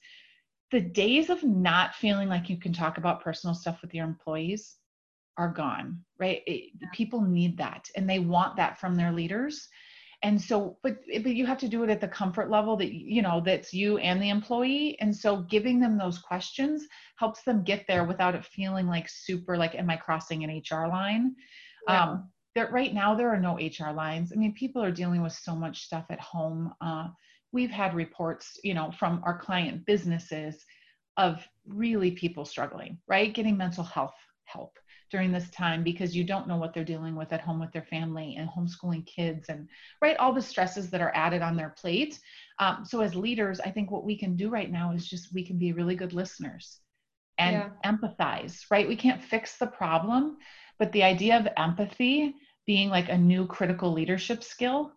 the 0.71 0.81
days 0.81 1.28
of 1.28 1.45
not 1.45 1.95
feeling 1.95 2.28
like 2.28 2.49
you 2.49 2.57
can 2.57 2.73
talk 2.73 2.99
about 2.99 3.23
personal 3.23 3.54
stuff 3.54 3.81
with 3.83 3.95
your 3.95 4.07
employees 4.07 4.76
are 5.37 5.50
gone, 5.50 6.00
right? 6.19 6.42
It, 6.47 6.73
people 6.92 7.21
need 7.21 7.59
that 7.59 7.88
and 7.97 8.09
they 8.09 8.19
want 8.19 8.57
that 8.57 8.78
from 8.81 8.97
their 8.97 9.12
leaders. 9.12 9.69
And 10.23 10.41
so, 10.41 10.79
but 10.83 10.99
but 11.23 11.35
you 11.35 11.47
have 11.47 11.59
to 11.59 11.69
do 11.69 11.83
it 11.83 11.91
at 11.91 12.00
the 12.00 12.09
comfort 12.09 12.50
level 12.50 12.76
that 12.76 12.93
you 12.93 13.23
know 13.23 13.43
that's 13.45 13.73
you 13.75 13.99
and 13.99 14.23
the 14.23 14.31
employee. 14.31 14.97
And 15.00 15.14
so, 15.14 15.43
giving 15.43 15.81
them 15.81 15.99
those 15.99 16.19
questions 16.19 16.87
helps 17.17 17.43
them 17.43 17.64
get 17.64 17.85
there 17.88 18.05
without 18.05 18.35
it 18.35 18.45
feeling 18.45 18.87
like 18.87 19.09
super 19.09 19.57
like, 19.57 19.75
am 19.75 19.91
I 19.91 19.97
crossing 19.97 20.45
an 20.45 20.62
HR 20.71 20.87
line? 20.87 21.35
Yeah. 21.88 22.05
Um, 22.05 22.31
that 22.55 22.73
right 22.73 22.93
now 22.93 23.14
there 23.14 23.31
are 23.31 23.41
no 23.41 23.57
HR 23.57 23.93
lines. 23.93 24.33
I 24.33 24.37
mean, 24.37 24.52
people 24.52 24.83
are 24.83 24.93
dealing 24.93 25.23
with 25.23 25.33
so 25.33 25.57
much 25.57 25.85
stuff 25.85 26.05
at 26.11 26.21
home. 26.21 26.73
Uh, 26.81 27.09
we've 27.50 27.71
had 27.71 27.95
reports, 27.95 28.59
you 28.62 28.75
know, 28.75 28.91
from 28.91 29.23
our 29.25 29.38
client 29.38 29.87
businesses 29.87 30.64
of 31.17 31.47
really 31.67 32.11
people 32.11 32.45
struggling, 32.45 32.99
right? 33.09 33.33
Getting 33.33 33.57
mental 33.57 33.85
health 33.85 34.14
help 34.45 34.79
during 35.12 35.31
this 35.31 35.50
time 35.50 35.85
because 35.85 36.16
you 36.16 36.25
don't 36.25 36.49
know 36.49 36.57
what 36.57 36.73
they're 36.73 36.83
dealing 36.83 37.14
with 37.14 37.33
at 37.35 37.42
home 37.42 37.61
with 37.61 37.71
their 37.71 37.85
family 37.85 38.37
and 38.38 38.49
homeschooling 38.49 39.07
kids 39.07 39.50
and 39.50 39.69
right 40.00 40.16
all 40.16 40.33
the 40.33 40.40
stresses 40.40 40.88
that 40.90 41.02
are 41.02 41.12
added 41.14 41.42
on 41.42 41.54
their 41.54 41.75
plate. 41.78 42.19
Um, 42.59 42.85
so 42.85 43.00
as 43.00 43.14
leaders 43.14 43.61
i 43.61 43.71
think 43.71 43.90
what 43.90 44.04
we 44.04 44.16
can 44.16 44.37
do 44.37 44.49
right 44.49 44.71
now 44.71 44.92
is 44.92 45.07
just 45.07 45.33
we 45.35 45.45
can 45.45 45.59
be 45.59 45.73
really 45.73 45.95
good 45.95 46.14
listeners 46.14 46.81
and 47.38 47.57
yeah. 47.57 47.69
empathize 47.92 48.64
right? 48.71 48.88
We 48.88 48.97
can't 48.97 49.23
fix 49.23 49.59
the 49.59 49.66
problem 49.66 50.38
but 50.78 50.90
the 50.92 51.02
idea 51.02 51.38
of 51.38 51.47
empathy 51.57 52.35
being 52.66 52.88
like 52.88 53.09
a 53.11 53.19
new 53.19 53.47
critical 53.47 53.92
leadership 53.92 54.42
skill 54.42 54.92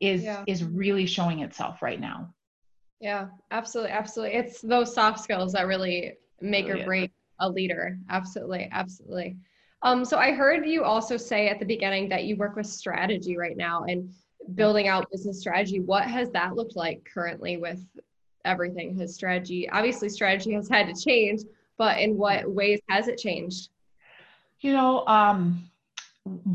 is 0.00 0.22
yeah. 0.22 0.44
is 0.46 0.64
really 0.64 1.06
showing 1.06 1.40
itself 1.40 1.82
right 1.82 2.00
now. 2.00 2.34
Yeah 3.00 3.26
absolutely 3.50 3.92
absolutely. 3.92 4.36
It's 4.36 4.60
those 4.62 4.94
soft 4.94 5.20
skills 5.20 5.52
that 5.52 5.66
really 5.66 6.14
make 6.40 6.68
or 6.68 6.84
break 6.84 7.12
a 7.40 7.48
leader. 7.48 7.98
Absolutely 8.08 8.68
absolutely 8.72 9.36
um, 9.82 10.04
so 10.04 10.18
I 10.18 10.32
heard 10.32 10.66
you 10.66 10.84
also 10.84 11.16
say 11.16 11.48
at 11.48 11.58
the 11.60 11.66
beginning 11.66 12.08
that 12.08 12.24
you 12.24 12.36
work 12.36 12.56
with 12.56 12.66
strategy 12.66 13.36
right 13.36 13.56
now 13.56 13.84
and 13.84 14.12
building 14.54 14.88
out 14.88 15.10
business 15.10 15.40
strategy. 15.40 15.80
What 15.80 16.04
has 16.04 16.30
that 16.30 16.56
looked 16.56 16.74
like 16.74 17.08
currently 17.12 17.58
with 17.58 17.80
everything? 18.44 18.98
Has 18.98 19.14
strategy, 19.14 19.68
obviously, 19.70 20.08
strategy 20.08 20.52
has 20.54 20.68
had 20.68 20.94
to 20.94 21.00
change, 21.00 21.42
but 21.76 21.98
in 21.98 22.16
what 22.16 22.50
ways 22.50 22.80
has 22.88 23.08
it 23.08 23.18
changed? 23.18 23.68
You 24.60 24.72
know, 24.72 25.06
um, 25.06 25.70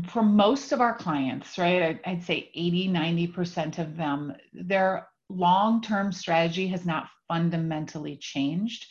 for 0.08 0.22
most 0.22 0.72
of 0.72 0.80
our 0.82 0.94
clients, 0.94 1.56
right, 1.56 2.00
I'd 2.04 2.22
say 2.22 2.50
80, 2.54 2.88
90% 2.88 3.78
of 3.78 3.96
them, 3.96 4.34
their 4.52 5.08
long 5.30 5.80
term 5.80 6.12
strategy 6.12 6.68
has 6.68 6.84
not 6.84 7.08
fundamentally 7.28 8.18
changed. 8.18 8.86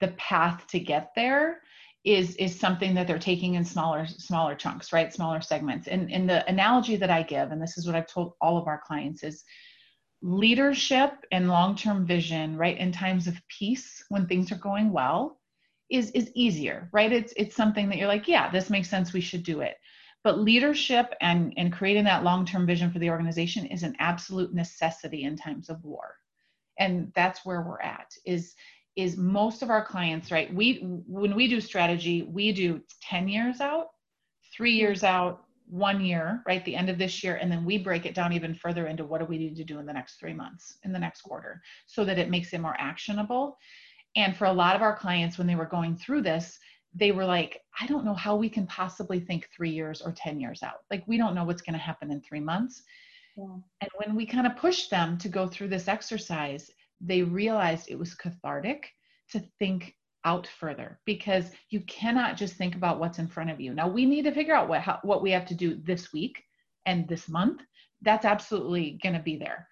The 0.00 0.08
path 0.08 0.66
to 0.68 0.78
get 0.78 1.12
there 1.16 1.62
is 2.04 2.36
is 2.36 2.58
something 2.58 2.94
that 2.94 3.06
they're 3.06 3.18
taking 3.18 3.54
in 3.54 3.64
smaller 3.64 4.06
smaller 4.06 4.54
chunks 4.54 4.92
right? 4.92 5.12
Smaller 5.12 5.40
segments. 5.40 5.88
And 5.88 6.10
and 6.12 6.28
the 6.28 6.48
analogy 6.48 6.96
that 6.96 7.10
i 7.10 7.22
give 7.22 7.50
and 7.50 7.60
this 7.60 7.76
is 7.76 7.86
what 7.86 7.96
i've 7.96 8.06
told 8.06 8.34
all 8.40 8.56
of 8.56 8.66
our 8.66 8.80
clients 8.86 9.22
is 9.22 9.44
leadership 10.22 11.12
and 11.30 11.48
long-term 11.48 12.06
vision 12.06 12.56
right 12.56 12.78
in 12.78 12.90
times 12.90 13.26
of 13.28 13.40
peace 13.48 14.04
when 14.08 14.26
things 14.26 14.50
are 14.50 14.58
going 14.58 14.92
well 14.92 15.40
is 15.90 16.10
is 16.12 16.30
easier 16.34 16.88
right? 16.92 17.12
It's 17.12 17.32
it's 17.36 17.56
something 17.56 17.88
that 17.88 17.98
you're 17.98 18.08
like 18.08 18.28
yeah 18.28 18.50
this 18.50 18.70
makes 18.70 18.88
sense 18.88 19.12
we 19.12 19.20
should 19.20 19.42
do 19.42 19.60
it. 19.60 19.76
But 20.24 20.38
leadership 20.40 21.14
and 21.20 21.52
and 21.56 21.72
creating 21.72 22.04
that 22.04 22.24
long-term 22.24 22.66
vision 22.66 22.90
for 22.92 22.98
the 23.00 23.10
organization 23.10 23.66
is 23.66 23.82
an 23.82 23.96
absolute 23.98 24.54
necessity 24.54 25.24
in 25.24 25.36
times 25.36 25.68
of 25.68 25.82
war. 25.84 26.14
And 26.78 27.12
that's 27.14 27.44
where 27.44 27.62
we're 27.62 27.80
at 27.80 28.12
is 28.24 28.54
is 28.98 29.16
most 29.16 29.62
of 29.62 29.70
our 29.70 29.84
clients, 29.84 30.32
right? 30.32 30.52
We 30.52 30.80
when 31.06 31.36
we 31.36 31.46
do 31.46 31.60
strategy, 31.60 32.22
we 32.22 32.50
do 32.50 32.82
10 33.00 33.28
years 33.28 33.60
out, 33.60 33.90
three 34.52 34.72
mm-hmm. 34.72 34.80
years 34.80 35.04
out, 35.04 35.44
one 35.68 36.04
year, 36.04 36.42
right? 36.48 36.64
The 36.64 36.74
end 36.74 36.90
of 36.90 36.98
this 36.98 37.22
year, 37.22 37.36
and 37.36 37.50
then 37.50 37.64
we 37.64 37.78
break 37.78 38.06
it 38.06 38.14
down 38.14 38.32
even 38.32 38.56
further 38.56 38.88
into 38.88 39.04
what 39.04 39.20
do 39.20 39.26
we 39.26 39.38
need 39.38 39.54
to 39.54 39.62
do 39.62 39.78
in 39.78 39.86
the 39.86 39.92
next 39.92 40.18
three 40.18 40.32
months, 40.32 40.78
in 40.82 40.92
the 40.92 40.98
next 40.98 41.20
quarter, 41.20 41.62
so 41.86 42.04
that 42.04 42.18
it 42.18 42.28
makes 42.28 42.52
it 42.52 42.60
more 42.60 42.74
actionable. 42.76 43.56
And 44.16 44.36
for 44.36 44.46
a 44.46 44.52
lot 44.52 44.74
of 44.74 44.82
our 44.82 44.96
clients, 44.96 45.38
when 45.38 45.46
they 45.46 45.54
were 45.54 45.64
going 45.64 45.96
through 45.96 46.22
this, 46.22 46.58
they 46.92 47.12
were 47.12 47.24
like, 47.24 47.60
I 47.80 47.86
don't 47.86 48.04
know 48.04 48.14
how 48.14 48.34
we 48.34 48.48
can 48.48 48.66
possibly 48.66 49.20
think 49.20 49.48
three 49.54 49.70
years 49.70 50.02
or 50.02 50.10
10 50.10 50.40
years 50.40 50.64
out. 50.64 50.80
Like, 50.90 51.04
we 51.06 51.18
don't 51.18 51.36
know 51.36 51.44
what's 51.44 51.62
going 51.62 51.74
to 51.74 51.78
happen 51.78 52.10
in 52.10 52.20
three 52.20 52.40
months. 52.40 52.82
Yeah. 53.36 53.44
And 53.80 53.90
when 53.98 54.16
we 54.16 54.26
kind 54.26 54.48
of 54.48 54.56
pushed 54.56 54.90
them 54.90 55.18
to 55.18 55.28
go 55.28 55.46
through 55.46 55.68
this 55.68 55.86
exercise, 55.86 56.72
they 57.00 57.22
realized 57.22 57.88
it 57.88 57.98
was 57.98 58.14
cathartic 58.14 58.90
to 59.30 59.42
think 59.58 59.94
out 60.24 60.46
further 60.46 60.98
because 61.04 61.50
you 61.70 61.80
cannot 61.82 62.36
just 62.36 62.54
think 62.54 62.74
about 62.74 62.98
what's 62.98 63.18
in 63.18 63.28
front 63.28 63.50
of 63.50 63.60
you. 63.60 63.72
Now 63.72 63.88
we 63.88 64.04
need 64.04 64.22
to 64.22 64.32
figure 64.32 64.54
out 64.54 64.68
what 64.68 64.80
how, 64.80 64.98
what 65.02 65.22
we 65.22 65.30
have 65.30 65.46
to 65.46 65.54
do 65.54 65.80
this 65.84 66.12
week 66.12 66.42
and 66.86 67.08
this 67.08 67.28
month. 67.28 67.62
That's 68.02 68.24
absolutely 68.24 68.98
going 69.02 69.14
to 69.14 69.22
be 69.22 69.36
there. 69.36 69.68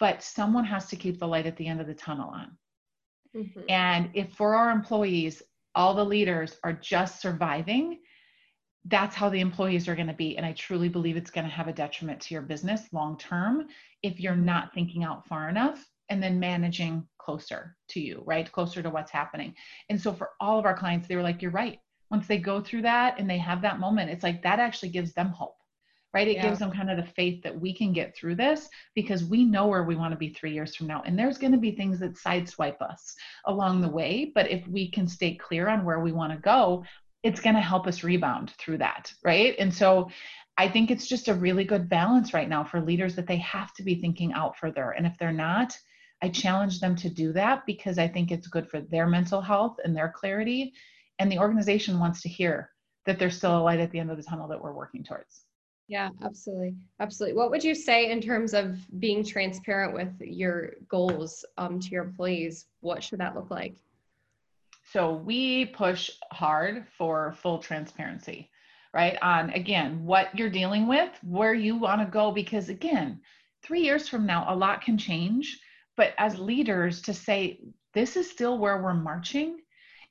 But 0.00 0.22
someone 0.22 0.64
has 0.64 0.86
to 0.86 0.96
keep 0.96 1.18
the 1.18 1.26
light 1.26 1.46
at 1.46 1.56
the 1.56 1.66
end 1.66 1.80
of 1.80 1.86
the 1.86 1.94
tunnel 1.94 2.30
on. 2.30 2.56
Mm-hmm. 3.36 3.60
And 3.68 4.10
if 4.14 4.32
for 4.32 4.54
our 4.54 4.70
employees, 4.70 5.42
all 5.74 5.94
the 5.94 6.04
leaders 6.04 6.56
are 6.62 6.72
just 6.72 7.20
surviving, 7.20 7.98
that's 8.86 9.16
how 9.16 9.28
the 9.28 9.40
employees 9.40 9.88
are 9.88 9.96
going 9.96 10.06
to 10.06 10.14
be. 10.14 10.36
And 10.36 10.46
I 10.46 10.52
truly 10.52 10.88
believe 10.88 11.16
it's 11.16 11.30
going 11.30 11.46
to 11.46 11.52
have 11.52 11.68
a 11.68 11.72
detriment 11.72 12.20
to 12.22 12.34
your 12.34 12.42
business 12.42 12.92
long 12.92 13.18
term 13.18 13.66
if 14.02 14.20
you're 14.20 14.36
not 14.36 14.72
thinking 14.72 15.04
out 15.04 15.26
far 15.26 15.48
enough 15.48 15.84
and 16.08 16.22
then 16.22 16.40
managing 16.40 17.06
closer 17.18 17.76
to 17.88 18.00
you, 18.00 18.22
right? 18.24 18.50
Closer 18.50 18.82
to 18.82 18.90
what's 18.90 19.10
happening. 19.10 19.54
And 19.90 20.00
so 20.00 20.12
for 20.12 20.30
all 20.40 20.58
of 20.58 20.64
our 20.64 20.76
clients, 20.76 21.06
they 21.06 21.16
were 21.16 21.22
like, 21.22 21.42
you're 21.42 21.50
right. 21.50 21.78
Once 22.10 22.26
they 22.26 22.38
go 22.38 22.60
through 22.60 22.82
that 22.82 23.18
and 23.18 23.28
they 23.28 23.36
have 23.36 23.60
that 23.62 23.80
moment, 23.80 24.10
it's 24.10 24.22
like 24.22 24.42
that 24.42 24.60
actually 24.60 24.88
gives 24.88 25.12
them 25.12 25.28
hope, 25.28 25.58
right? 26.14 26.26
It 26.26 26.36
yeah. 26.36 26.48
gives 26.48 26.58
them 26.58 26.70
kind 26.70 26.90
of 26.90 26.96
the 26.96 27.12
faith 27.12 27.42
that 27.42 27.60
we 27.60 27.74
can 27.74 27.92
get 27.92 28.16
through 28.16 28.36
this 28.36 28.70
because 28.94 29.24
we 29.24 29.44
know 29.44 29.66
where 29.66 29.84
we 29.84 29.94
want 29.94 30.12
to 30.12 30.18
be 30.18 30.30
three 30.30 30.52
years 30.52 30.74
from 30.74 30.86
now. 30.86 31.02
And 31.04 31.18
there's 31.18 31.36
going 31.36 31.52
to 31.52 31.58
be 31.58 31.72
things 31.72 31.98
that 32.00 32.14
sideswipe 32.14 32.80
us 32.80 33.14
along 33.44 33.82
the 33.82 33.90
way. 33.90 34.32
But 34.34 34.50
if 34.50 34.66
we 34.66 34.90
can 34.90 35.06
stay 35.06 35.34
clear 35.34 35.68
on 35.68 35.84
where 35.84 36.00
we 36.00 36.12
want 36.12 36.32
to 36.32 36.38
go, 36.38 36.82
it's 37.22 37.40
going 37.40 37.56
to 37.56 37.60
help 37.60 37.86
us 37.86 38.04
rebound 38.04 38.52
through 38.58 38.78
that, 38.78 39.12
right? 39.22 39.54
And 39.58 39.74
so 39.74 40.08
I 40.56 40.66
think 40.68 40.90
it's 40.90 41.06
just 41.06 41.28
a 41.28 41.34
really 41.34 41.64
good 41.64 41.88
balance 41.90 42.32
right 42.32 42.48
now 42.48 42.64
for 42.64 42.80
leaders 42.80 43.14
that 43.16 43.26
they 43.26 43.36
have 43.38 43.74
to 43.74 43.82
be 43.82 43.96
thinking 43.96 44.32
out 44.32 44.56
further. 44.56 44.92
And 44.92 45.06
if 45.06 45.12
they're 45.18 45.30
not, 45.30 45.76
I 46.22 46.28
challenge 46.28 46.80
them 46.80 46.96
to 46.96 47.08
do 47.08 47.32
that 47.32 47.64
because 47.66 47.98
I 47.98 48.08
think 48.08 48.30
it's 48.30 48.48
good 48.48 48.68
for 48.68 48.80
their 48.80 49.06
mental 49.06 49.40
health 49.40 49.76
and 49.84 49.96
their 49.96 50.08
clarity. 50.08 50.72
And 51.18 51.30
the 51.30 51.38
organization 51.38 51.98
wants 51.98 52.22
to 52.22 52.28
hear 52.28 52.70
that 53.06 53.18
there's 53.18 53.36
still 53.36 53.58
a 53.58 53.62
light 53.62 53.80
at 53.80 53.90
the 53.90 53.98
end 53.98 54.10
of 54.10 54.16
the 54.16 54.22
tunnel 54.22 54.48
that 54.48 54.60
we're 54.60 54.72
working 54.72 55.04
towards. 55.04 55.44
Yeah, 55.88 56.10
absolutely. 56.22 56.74
Absolutely. 57.00 57.36
What 57.36 57.50
would 57.50 57.64
you 57.64 57.74
say 57.74 58.10
in 58.10 58.20
terms 58.20 58.52
of 58.52 58.76
being 59.00 59.24
transparent 59.24 59.94
with 59.94 60.12
your 60.20 60.74
goals 60.88 61.44
um, 61.56 61.80
to 61.80 61.88
your 61.88 62.04
employees? 62.04 62.66
What 62.80 63.02
should 63.02 63.20
that 63.20 63.34
look 63.34 63.50
like? 63.50 63.74
So 64.92 65.14
we 65.14 65.66
push 65.66 66.10
hard 66.30 66.86
for 66.96 67.34
full 67.42 67.58
transparency, 67.58 68.50
right? 68.92 69.18
On 69.22 69.50
again, 69.50 70.04
what 70.04 70.36
you're 70.38 70.50
dealing 70.50 70.86
with, 70.86 71.10
where 71.22 71.54
you 71.54 71.76
want 71.76 72.00
to 72.02 72.06
go, 72.06 72.32
because 72.32 72.68
again, 72.68 73.20
three 73.62 73.80
years 73.80 74.08
from 74.08 74.26
now, 74.26 74.46
a 74.48 74.56
lot 74.56 74.82
can 74.82 74.98
change. 74.98 75.58
But 75.98 76.14
as 76.16 76.38
leaders, 76.38 77.02
to 77.02 77.12
say, 77.12 77.60
this 77.92 78.16
is 78.16 78.30
still 78.30 78.56
where 78.56 78.80
we're 78.80 78.94
marching, 78.94 79.58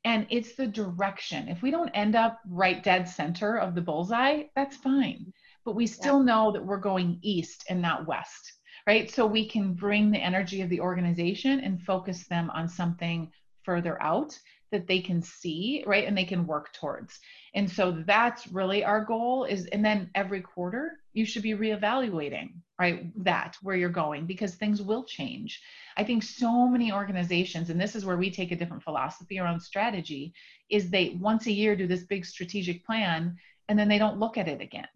and 0.03 0.27
it's 0.29 0.55
the 0.55 0.67
direction. 0.67 1.47
If 1.47 1.61
we 1.61 1.71
don't 1.71 1.89
end 1.89 2.13
up 2.13 2.41
right 2.49 2.83
dead 2.83 3.07
center 3.07 3.57
of 3.57 3.73
the 3.73 3.81
bullseye, 3.81 4.43
that's 4.53 4.75
fine. 4.75 5.31
But 5.63 5.75
we 5.75 5.87
still 5.87 6.19
yeah. 6.19 6.25
know 6.25 6.51
that 6.51 6.65
we're 6.65 6.75
going 6.75 7.19
east 7.21 7.63
and 7.69 7.81
not 7.81 8.05
west, 8.05 8.51
right? 8.85 9.09
So 9.09 9.25
we 9.25 9.47
can 9.47 9.73
bring 9.75 10.11
the 10.11 10.19
energy 10.19 10.61
of 10.61 10.67
the 10.67 10.81
organization 10.81 11.61
and 11.61 11.81
focus 11.81 12.27
them 12.27 12.49
on 12.49 12.67
something 12.67 13.31
further 13.63 14.01
out 14.03 14.37
that 14.73 14.87
they 14.87 14.99
can 14.99 15.21
see, 15.21 15.85
right? 15.87 16.05
And 16.05 16.17
they 16.17 16.25
can 16.25 16.45
work 16.45 16.73
towards. 16.73 17.17
And 17.55 17.71
so 17.71 18.03
that's 18.05 18.45
really 18.47 18.83
our 18.83 19.05
goal 19.05 19.45
is 19.45 19.67
and 19.67 19.85
then 19.85 20.09
every 20.15 20.41
quarter 20.41 20.99
you 21.13 21.25
should 21.25 21.43
be 21.43 21.53
reevaluating, 21.53 22.55
right? 22.79 23.11
That 23.23 23.57
where 23.61 23.75
you're 23.75 23.89
going 23.89 24.25
because 24.25 24.55
things 24.55 24.81
will 24.81 25.03
change. 25.03 25.61
I 25.95 26.03
think 26.03 26.21
so 26.23 26.67
many 26.67 26.91
organizations 26.91 27.69
and 27.69 27.81
this 27.81 27.95
is 27.95 28.05
where 28.05 28.17
we 28.17 28.29
take 28.29 28.51
a 28.51 28.55
different 28.55 28.83
philosophy 28.83 29.39
around 29.39 29.59
strategy 29.59 30.33
is 30.69 30.89
they 30.89 31.17
once 31.19 31.47
a 31.47 31.51
year 31.51 31.75
do 31.75 31.87
this 31.87 32.03
big 32.03 32.25
strategic 32.25 32.85
plan 32.85 33.35
and 33.67 33.77
then 33.77 33.87
they 33.87 33.97
don't 33.97 34.19
look 34.19 34.37
at 34.37 34.47
it 34.47 34.61
again. 34.61 34.87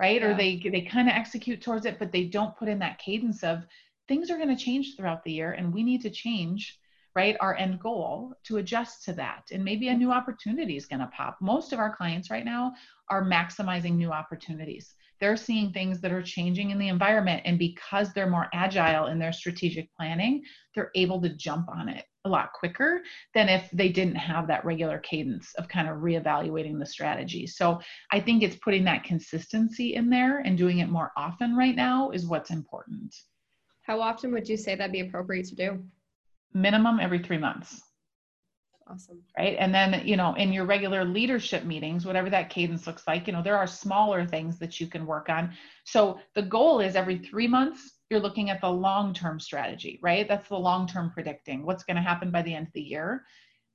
Right? 0.00 0.20
Yeah. 0.20 0.28
Or 0.28 0.34
they 0.34 0.62
they 0.72 0.82
kind 0.82 1.08
of 1.08 1.14
execute 1.14 1.60
towards 1.60 1.86
it 1.86 1.98
but 1.98 2.12
they 2.12 2.24
don't 2.24 2.56
put 2.56 2.68
in 2.68 2.78
that 2.80 2.98
cadence 2.98 3.42
of 3.44 3.64
things 4.08 4.30
are 4.30 4.36
going 4.36 4.54
to 4.54 4.64
change 4.64 4.96
throughout 4.96 5.22
the 5.22 5.32
year 5.32 5.52
and 5.52 5.72
we 5.72 5.82
need 5.82 6.02
to 6.02 6.10
change 6.10 6.78
right 7.14 7.36
our 7.40 7.56
end 7.56 7.80
goal 7.80 8.32
to 8.44 8.58
adjust 8.58 9.04
to 9.04 9.12
that 9.12 9.44
and 9.52 9.64
maybe 9.64 9.88
a 9.88 9.94
new 9.94 10.10
opportunity 10.12 10.76
is 10.76 10.86
going 10.86 11.00
to 11.00 11.06
pop 11.08 11.36
most 11.40 11.72
of 11.72 11.78
our 11.78 11.94
clients 11.94 12.30
right 12.30 12.44
now 12.44 12.72
are 13.08 13.24
maximizing 13.24 13.94
new 13.94 14.10
opportunities 14.10 14.94
they're 15.20 15.36
seeing 15.36 15.72
things 15.72 16.00
that 16.00 16.12
are 16.12 16.22
changing 16.22 16.70
in 16.70 16.78
the 16.78 16.88
environment 16.88 17.42
and 17.44 17.58
because 17.58 18.12
they're 18.12 18.30
more 18.30 18.48
agile 18.52 19.06
in 19.06 19.18
their 19.18 19.32
strategic 19.32 19.92
planning 19.94 20.42
they're 20.74 20.90
able 20.94 21.20
to 21.20 21.30
jump 21.30 21.68
on 21.68 21.88
it 21.88 22.04
a 22.24 22.28
lot 22.28 22.52
quicker 22.52 23.00
than 23.34 23.48
if 23.48 23.70
they 23.72 23.88
didn't 23.88 24.14
have 24.14 24.46
that 24.46 24.64
regular 24.64 24.98
cadence 24.98 25.54
of 25.54 25.68
kind 25.68 25.88
of 25.88 25.98
reevaluating 25.98 26.78
the 26.78 26.86
strategy. 26.86 27.46
So 27.46 27.80
i 28.12 28.20
think 28.20 28.42
it's 28.42 28.56
putting 28.56 28.84
that 28.84 29.04
consistency 29.04 29.94
in 29.94 30.10
there 30.10 30.38
and 30.38 30.58
doing 30.58 30.78
it 30.78 30.88
more 30.88 31.12
often 31.16 31.56
right 31.56 31.74
now 31.74 32.10
is 32.10 32.26
what's 32.26 32.50
important. 32.50 33.14
How 33.82 34.00
often 34.00 34.32
would 34.32 34.48
you 34.48 34.56
say 34.56 34.74
that'd 34.74 34.92
be 34.92 35.00
appropriate 35.00 35.46
to 35.46 35.54
do? 35.54 35.82
Minimum 36.52 37.00
every 37.00 37.20
three 37.20 37.38
months. 37.38 37.80
Awesome. 38.90 39.22
Right. 39.36 39.56
And 39.58 39.74
then, 39.74 40.02
you 40.06 40.16
know, 40.16 40.34
in 40.34 40.52
your 40.52 40.64
regular 40.64 41.04
leadership 41.04 41.64
meetings, 41.64 42.06
whatever 42.06 42.30
that 42.30 42.48
cadence 42.48 42.86
looks 42.86 43.06
like, 43.06 43.26
you 43.26 43.32
know, 43.34 43.42
there 43.42 43.58
are 43.58 43.66
smaller 43.66 44.24
things 44.24 44.58
that 44.58 44.80
you 44.80 44.86
can 44.86 45.04
work 45.04 45.28
on. 45.28 45.52
So 45.84 46.18
the 46.34 46.42
goal 46.42 46.80
is 46.80 46.96
every 46.96 47.18
three 47.18 47.46
months, 47.46 47.98
you're 48.08 48.20
looking 48.20 48.48
at 48.48 48.62
the 48.62 48.70
long 48.70 49.12
term 49.12 49.40
strategy, 49.40 50.00
right? 50.02 50.26
That's 50.26 50.48
the 50.48 50.56
long 50.56 50.86
term 50.86 51.10
predicting 51.10 51.66
what's 51.66 51.84
going 51.84 51.96
to 51.96 52.02
happen 52.02 52.30
by 52.30 52.40
the 52.42 52.54
end 52.54 52.68
of 52.68 52.72
the 52.72 52.80
year. 52.80 53.24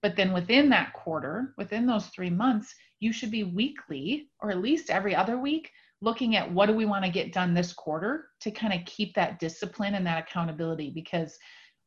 But 0.01 0.15
then 0.15 0.33
within 0.33 0.67
that 0.69 0.93
quarter, 0.93 1.53
within 1.57 1.85
those 1.85 2.07
three 2.07 2.31
months, 2.31 2.73
you 2.99 3.13
should 3.13 3.31
be 3.31 3.43
weekly 3.43 4.29
or 4.41 4.49
at 4.49 4.61
least 4.61 4.89
every 4.89 5.15
other 5.15 5.37
week 5.37 5.69
looking 6.01 6.35
at 6.35 6.51
what 6.51 6.65
do 6.65 6.73
we 6.73 6.85
want 6.85 7.05
to 7.05 7.11
get 7.11 7.31
done 7.31 7.53
this 7.53 7.71
quarter 7.71 8.27
to 8.41 8.51
kind 8.51 8.73
of 8.73 8.85
keep 8.85 9.13
that 9.13 9.39
discipline 9.39 9.95
and 9.95 10.05
that 10.05 10.21
accountability 10.21 10.89
because 10.89 11.37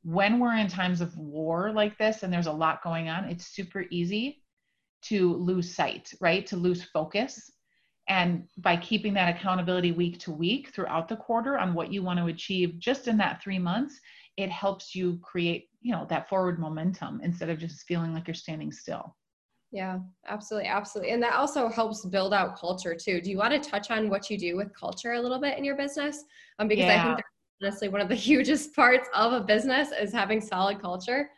when 0.06 0.38
we're 0.38 0.56
in 0.56 0.68
times 0.68 1.00
of 1.00 1.18
war 1.18 1.72
like 1.72 1.98
this 1.98 2.22
and 2.22 2.32
there's 2.32 2.46
a 2.46 2.52
lot 2.52 2.82
going 2.84 3.08
on, 3.08 3.24
it's 3.24 3.48
super 3.48 3.86
easy 3.90 4.40
to 5.02 5.34
lose 5.34 5.74
sight, 5.74 6.12
right? 6.20 6.46
To 6.46 6.56
lose 6.56 6.84
focus. 6.84 7.50
And 8.08 8.44
by 8.58 8.76
keeping 8.76 9.12
that 9.14 9.34
accountability 9.34 9.90
week 9.90 10.20
to 10.20 10.30
week 10.30 10.70
throughout 10.72 11.08
the 11.08 11.16
quarter 11.16 11.58
on 11.58 11.74
what 11.74 11.92
you 11.92 12.04
want 12.04 12.20
to 12.20 12.26
achieve 12.26 12.78
just 12.78 13.08
in 13.08 13.16
that 13.16 13.42
three 13.42 13.58
months, 13.58 13.98
it 14.36 14.48
helps 14.48 14.94
you 14.94 15.18
create, 15.24 15.64
you 15.80 15.90
know, 15.90 16.06
that 16.08 16.28
forward 16.28 16.60
momentum 16.60 17.20
instead 17.24 17.50
of 17.50 17.58
just 17.58 17.84
feeling 17.88 18.14
like 18.14 18.28
you're 18.28 18.34
standing 18.34 18.70
still. 18.70 19.16
Yeah, 19.72 19.98
absolutely. 20.28 20.68
Absolutely. 20.68 21.12
And 21.14 21.22
that 21.24 21.34
also 21.34 21.68
helps 21.68 22.06
build 22.06 22.32
out 22.32 22.56
culture 22.56 22.94
too. 22.94 23.20
Do 23.20 23.28
you 23.28 23.38
want 23.38 23.60
to 23.60 23.70
touch 23.70 23.90
on 23.90 24.08
what 24.08 24.30
you 24.30 24.38
do 24.38 24.56
with 24.56 24.72
culture 24.78 25.14
a 25.14 25.20
little 25.20 25.40
bit 25.40 25.58
in 25.58 25.64
your 25.64 25.76
business? 25.76 26.22
Um, 26.60 26.68
because 26.68 26.84
yeah. 26.84 27.02
I 27.02 27.04
think 27.06 27.26
honestly 27.62 27.88
one 27.88 28.00
of 28.00 28.08
the 28.08 28.14
hugest 28.28 28.74
parts 28.74 29.08
of 29.14 29.32
a 29.32 29.40
business 29.40 29.90
is 29.92 30.12
having 30.12 30.40
solid 30.40 30.80
culture. 30.80 31.30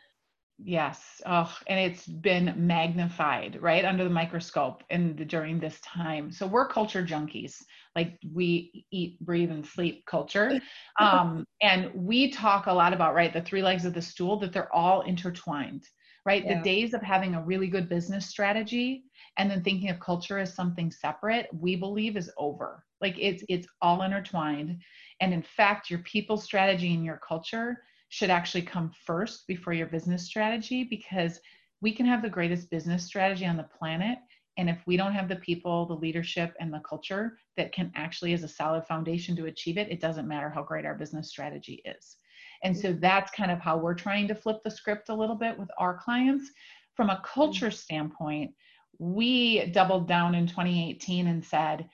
Yes. 0.61 1.21
Oh 1.25 1.57
and 1.67 1.79
it's 1.79 2.05
been 2.05 2.53
magnified 2.57 3.57
right 3.61 3.85
under 3.85 4.03
the 4.03 4.09
microscope 4.09 4.83
and 4.89 5.25
during 5.29 5.57
this 5.57 5.79
time. 5.81 6.31
So 6.31 6.45
we're 6.45 6.67
culture 6.67 7.03
junkies. 7.03 7.55
Like 7.95 8.19
we 8.33 8.85
eat 8.91 9.19
breathe 9.21 9.51
and 9.51 9.65
sleep 9.65 10.05
culture. 10.05 10.59
Um, 10.99 11.45
and 11.61 11.91
we 11.93 12.29
talk 12.29 12.65
a 12.65 12.73
lot 12.73 12.91
about 12.91 13.15
right 13.15 13.31
the 13.31 13.41
three 13.41 13.61
legs 13.61 13.85
of 13.85 13.93
the 13.93 14.01
stool 14.01 14.37
that 14.39 14.51
they're 14.51 14.73
all 14.75 15.01
intertwined 15.03 15.85
right? 16.25 16.45
Yeah. 16.45 16.57
the 16.57 16.63
days 16.63 16.93
of 16.93 17.01
having 17.01 17.35
a 17.35 17.41
really 17.41 17.67
good 17.67 17.89
business 17.89 18.27
strategy 18.27 19.03
and 19.37 19.49
then 19.49 19.63
thinking 19.63 19.89
of 19.89 19.99
culture 19.99 20.37
as 20.37 20.53
something 20.53 20.91
separate 20.91 21.47
we 21.53 21.75
believe 21.75 22.17
is 22.17 22.31
over. 22.37 22.83
Like 23.01 23.15
it's 23.17 23.43
it's 23.49 23.67
all 23.81 24.01
intertwined 24.03 24.81
and 25.21 25.33
in 25.33 25.41
fact, 25.41 25.89
your 25.89 25.99
people 25.99 26.37
strategy 26.37 26.93
and 26.93 27.03
your 27.03 27.19
culture 27.25 27.83
should 28.09 28.29
actually 28.29 28.63
come 28.63 28.91
first 29.05 29.45
before 29.47 29.73
your 29.73 29.87
business 29.87 30.25
strategy 30.25 30.83
because 30.83 31.39
we 31.81 31.91
can 31.91 32.05
have 32.05 32.21
the 32.21 32.29
greatest 32.29 32.69
business 32.69 33.05
strategy 33.05 33.45
on 33.45 33.57
the 33.57 33.69
planet. 33.77 34.17
And 34.57 34.69
if 34.69 34.79
we 34.85 34.97
don't 34.97 35.13
have 35.13 35.29
the 35.29 35.37
people, 35.37 35.85
the 35.85 35.93
leadership, 35.93 36.53
and 36.59 36.73
the 36.73 36.81
culture 36.87 37.37
that 37.55 37.71
can 37.71 37.91
actually, 37.95 38.33
as 38.33 38.43
a 38.43 38.47
solid 38.47 38.85
foundation 38.85 39.35
to 39.37 39.45
achieve 39.45 39.77
it, 39.77 39.89
it 39.89 40.01
doesn't 40.01 40.27
matter 40.27 40.49
how 40.49 40.63
great 40.63 40.85
our 40.85 40.95
business 40.95 41.29
strategy 41.29 41.81
is. 41.85 42.17
And 42.63 42.75
so 42.75 42.91
that's 42.91 43.31
kind 43.31 43.51
of 43.51 43.59
how 43.59 43.77
we're 43.77 43.93
trying 43.93 44.27
to 44.27 44.35
flip 44.35 44.57
the 44.63 44.71
script 44.71 45.09
a 45.09 45.15
little 45.15 45.35
bit 45.35 45.57
with 45.57 45.69
our 45.77 45.97
clients. 45.97 46.51
From 46.95 47.09
a 47.09 47.21
culture 47.23 47.67
mm-hmm. 47.67 47.75
standpoint, 47.75 48.51
we 48.97 49.67
doubled 49.67 50.07
down 50.07 50.35
in 50.35 50.45
2018 50.45 51.27
and 51.27 51.45
said, 51.45 51.87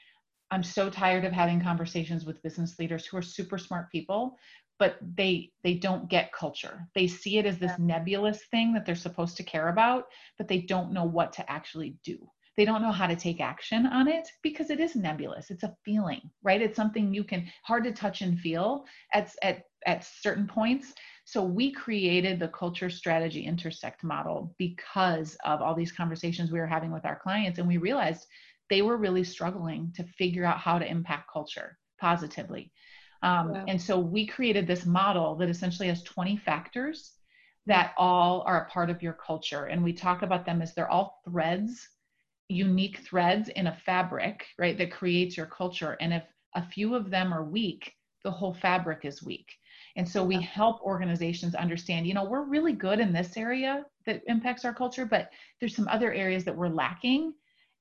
I'm 0.52 0.64
so 0.64 0.90
tired 0.90 1.26
of 1.26 1.32
having 1.34 1.62
conversations 1.62 2.26
with 2.26 2.42
business 2.44 2.78
leaders 2.80 3.06
who 3.06 3.18
are 3.18 3.22
super 3.22 3.58
smart 3.58 3.92
people, 3.92 4.38
but 4.78 4.98
they 5.16 5.52
they 5.64 5.76
don't 5.76 6.10
get 6.10 6.34
culture. 6.34 6.88
They 6.94 7.08
see 7.08 7.38
it 7.38 7.46
as 7.46 7.58
this 7.58 7.72
yeah. 7.72 7.86
nebulous 7.86 8.46
thing 8.52 8.74
that 8.74 8.86
they're 8.86 8.96
supposed 8.96 9.38
to 9.38 9.44
care 9.44 9.70
about, 9.70 10.06
but 10.38 10.48
they 10.48 10.62
don't 10.62 10.92
know 10.92 11.06
what 11.06 11.34
to 11.34 11.52
actually 11.52 11.98
do. 12.04 12.18
They 12.58 12.66
don't 12.66 12.82
know 12.82 12.92
how 12.92 13.08
to 13.08 13.16
take 13.16 13.42
action 13.42 13.86
on 13.86 14.08
it 14.08 14.30
because 14.42 14.70
it 14.70 14.80
is 14.80 14.96
nebulous. 14.96 15.52
It's 15.52 15.64
a 15.64 15.76
feeling, 15.84 16.22
right? 16.42 16.62
It's 16.62 16.76
something 16.76 17.14
you 17.14 17.24
can 17.24 17.48
hard 17.64 17.84
to 17.84 17.92
touch 17.92 18.22
and 18.22 18.40
feel 18.40 18.86
at 19.14 19.34
at 19.42 19.64
at 19.86 20.06
certain 20.06 20.48
points. 20.48 20.94
So 21.26 21.44
we 21.44 21.72
created 21.72 22.40
the 22.40 22.48
culture 22.50 22.90
strategy 22.90 23.46
intersect 23.46 24.04
model 24.04 24.56
because 24.58 25.36
of 25.44 25.62
all 25.62 25.76
these 25.76 25.92
conversations 25.92 26.52
we 26.52 26.60
were 26.60 26.68
having 26.68 26.92
with 26.92 27.06
our 27.06 27.20
clients 27.20 27.60
and 27.60 27.68
we 27.68 27.78
realized 27.78 28.26
they 28.70 28.82
were 28.82 28.98
really 28.98 29.24
struggling 29.24 29.92
to 29.96 30.04
figure 30.04 30.46
out 30.46 30.60
how 30.60 30.80
to 30.80 30.90
impact 30.90 31.30
culture 31.32 31.78
positively. 32.00 32.72
Um, 33.22 33.54
yeah. 33.54 33.66
And 33.68 33.82
so 33.82 34.00
we 34.00 34.26
created 34.26 34.68
this 34.68 34.86
model 34.86 35.36
that 35.38 35.50
essentially 35.50 35.88
has 35.88 36.04
20 36.04 36.38
factors 36.38 37.14
that 37.66 37.94
all 37.98 38.44
are 38.46 38.66
a 38.66 38.70
part 38.70 38.90
of 38.90 39.02
your 39.02 39.14
culture. 39.14 39.66
And 39.66 39.84
we 39.84 39.94
talk 39.94 40.22
about 40.22 40.46
them 40.46 40.62
as 40.62 40.74
they're 40.74 40.90
all 40.90 41.22
threads, 41.26 41.88
unique 42.48 43.00
threads 43.00 43.50
in 43.50 43.68
a 43.68 43.78
fabric, 43.86 44.46
right, 44.60 44.78
that 44.78 44.92
creates 44.92 45.36
your 45.36 45.48
culture. 45.48 45.98
And 46.00 46.14
if 46.14 46.24
a 46.56 46.68
few 46.68 46.94
of 46.94 47.10
them 47.10 47.34
are 47.34 47.44
weak, 47.44 47.92
the 48.24 48.32
whole 48.32 48.54
fabric 48.54 49.00
is 49.04 49.24
weak. 49.24 49.52
And 49.96 50.08
so 50.08 50.24
we 50.24 50.42
help 50.42 50.82
organizations 50.82 51.56
understand, 51.56 52.06
you 52.06 52.14
know, 52.14 52.26
we're 52.26 52.44
really 52.44 52.74
good 52.74 53.00
in 53.00 53.14
this 53.14 53.38
area 53.38 53.86
that 54.06 54.22
impacts 54.28 54.66
our 54.66 54.74
culture, 54.74 55.06
but 55.06 55.30
there's 55.60 55.76
some 55.76 55.88
other 55.88 56.14
areas 56.14 56.44
that 56.44 56.56
we're 56.56 56.68
lacking 56.68 57.34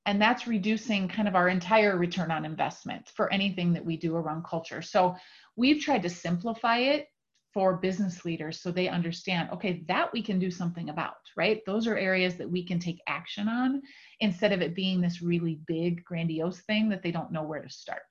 and 0.07 0.21
that's 0.21 0.47
reducing 0.47 1.09
kind 1.09 1.29
of 1.29 1.35
our 1.35 1.49
entire 1.49 1.97
return 1.97 2.31
on 2.31 2.45
investment 2.45 3.11
for 3.15 3.33
anything 3.33 3.73
that 3.73 3.85
we 3.85 3.97
do 3.97 4.17
around 4.17 4.45
culture. 4.45 4.83
So 4.83 5.17
we've 5.57 5.83
tried 5.83 6.03
to 6.03 6.11
simplify 6.11 6.79
it 6.79 7.09
for 7.53 7.77
business 7.77 8.25
leaders 8.25 8.61
so 8.61 8.73
they 8.73 8.89
understand 8.89 9.49
okay 9.53 9.85
that 9.87 10.13
we 10.13 10.21
can 10.21 10.41
do 10.41 10.51
something 10.51 10.89
about 10.89 11.15
right? 11.37 11.63
Those 11.67 11.87
are 11.87 11.97
areas 11.97 12.37
that 12.37 12.51
we 12.51 12.65
can 12.65 12.79
take 12.79 13.01
action 13.07 13.49
on 13.49 13.83
instead 14.21 14.53
of 14.53 14.61
it 14.61 14.75
being 14.75 15.01
this 15.01 15.23
really 15.23 15.61
big 15.67 16.05
grandiose 16.05 16.61
thing 16.61 16.89
that 16.89 17.03
they 17.03 17.11
don't 17.11 17.33
know 17.33 17.43
where 17.43 17.63
to 17.63 17.71
start. 17.71 18.03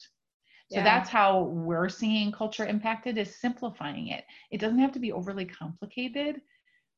So 0.72 0.80
yeah. 0.80 0.84
that's 0.84 1.10
how 1.10 1.44
we're 1.44 1.90
seeing 1.90 2.32
culture 2.32 2.66
impacted 2.66 3.18
is 3.18 3.40
simplifying 3.40 4.08
it. 4.08 4.24
It 4.52 4.60
doesn't 4.60 4.80
have 4.80 4.94
to 4.94 5.00
be 5.00 5.12
overly 5.12 5.46
complicated 5.46 6.42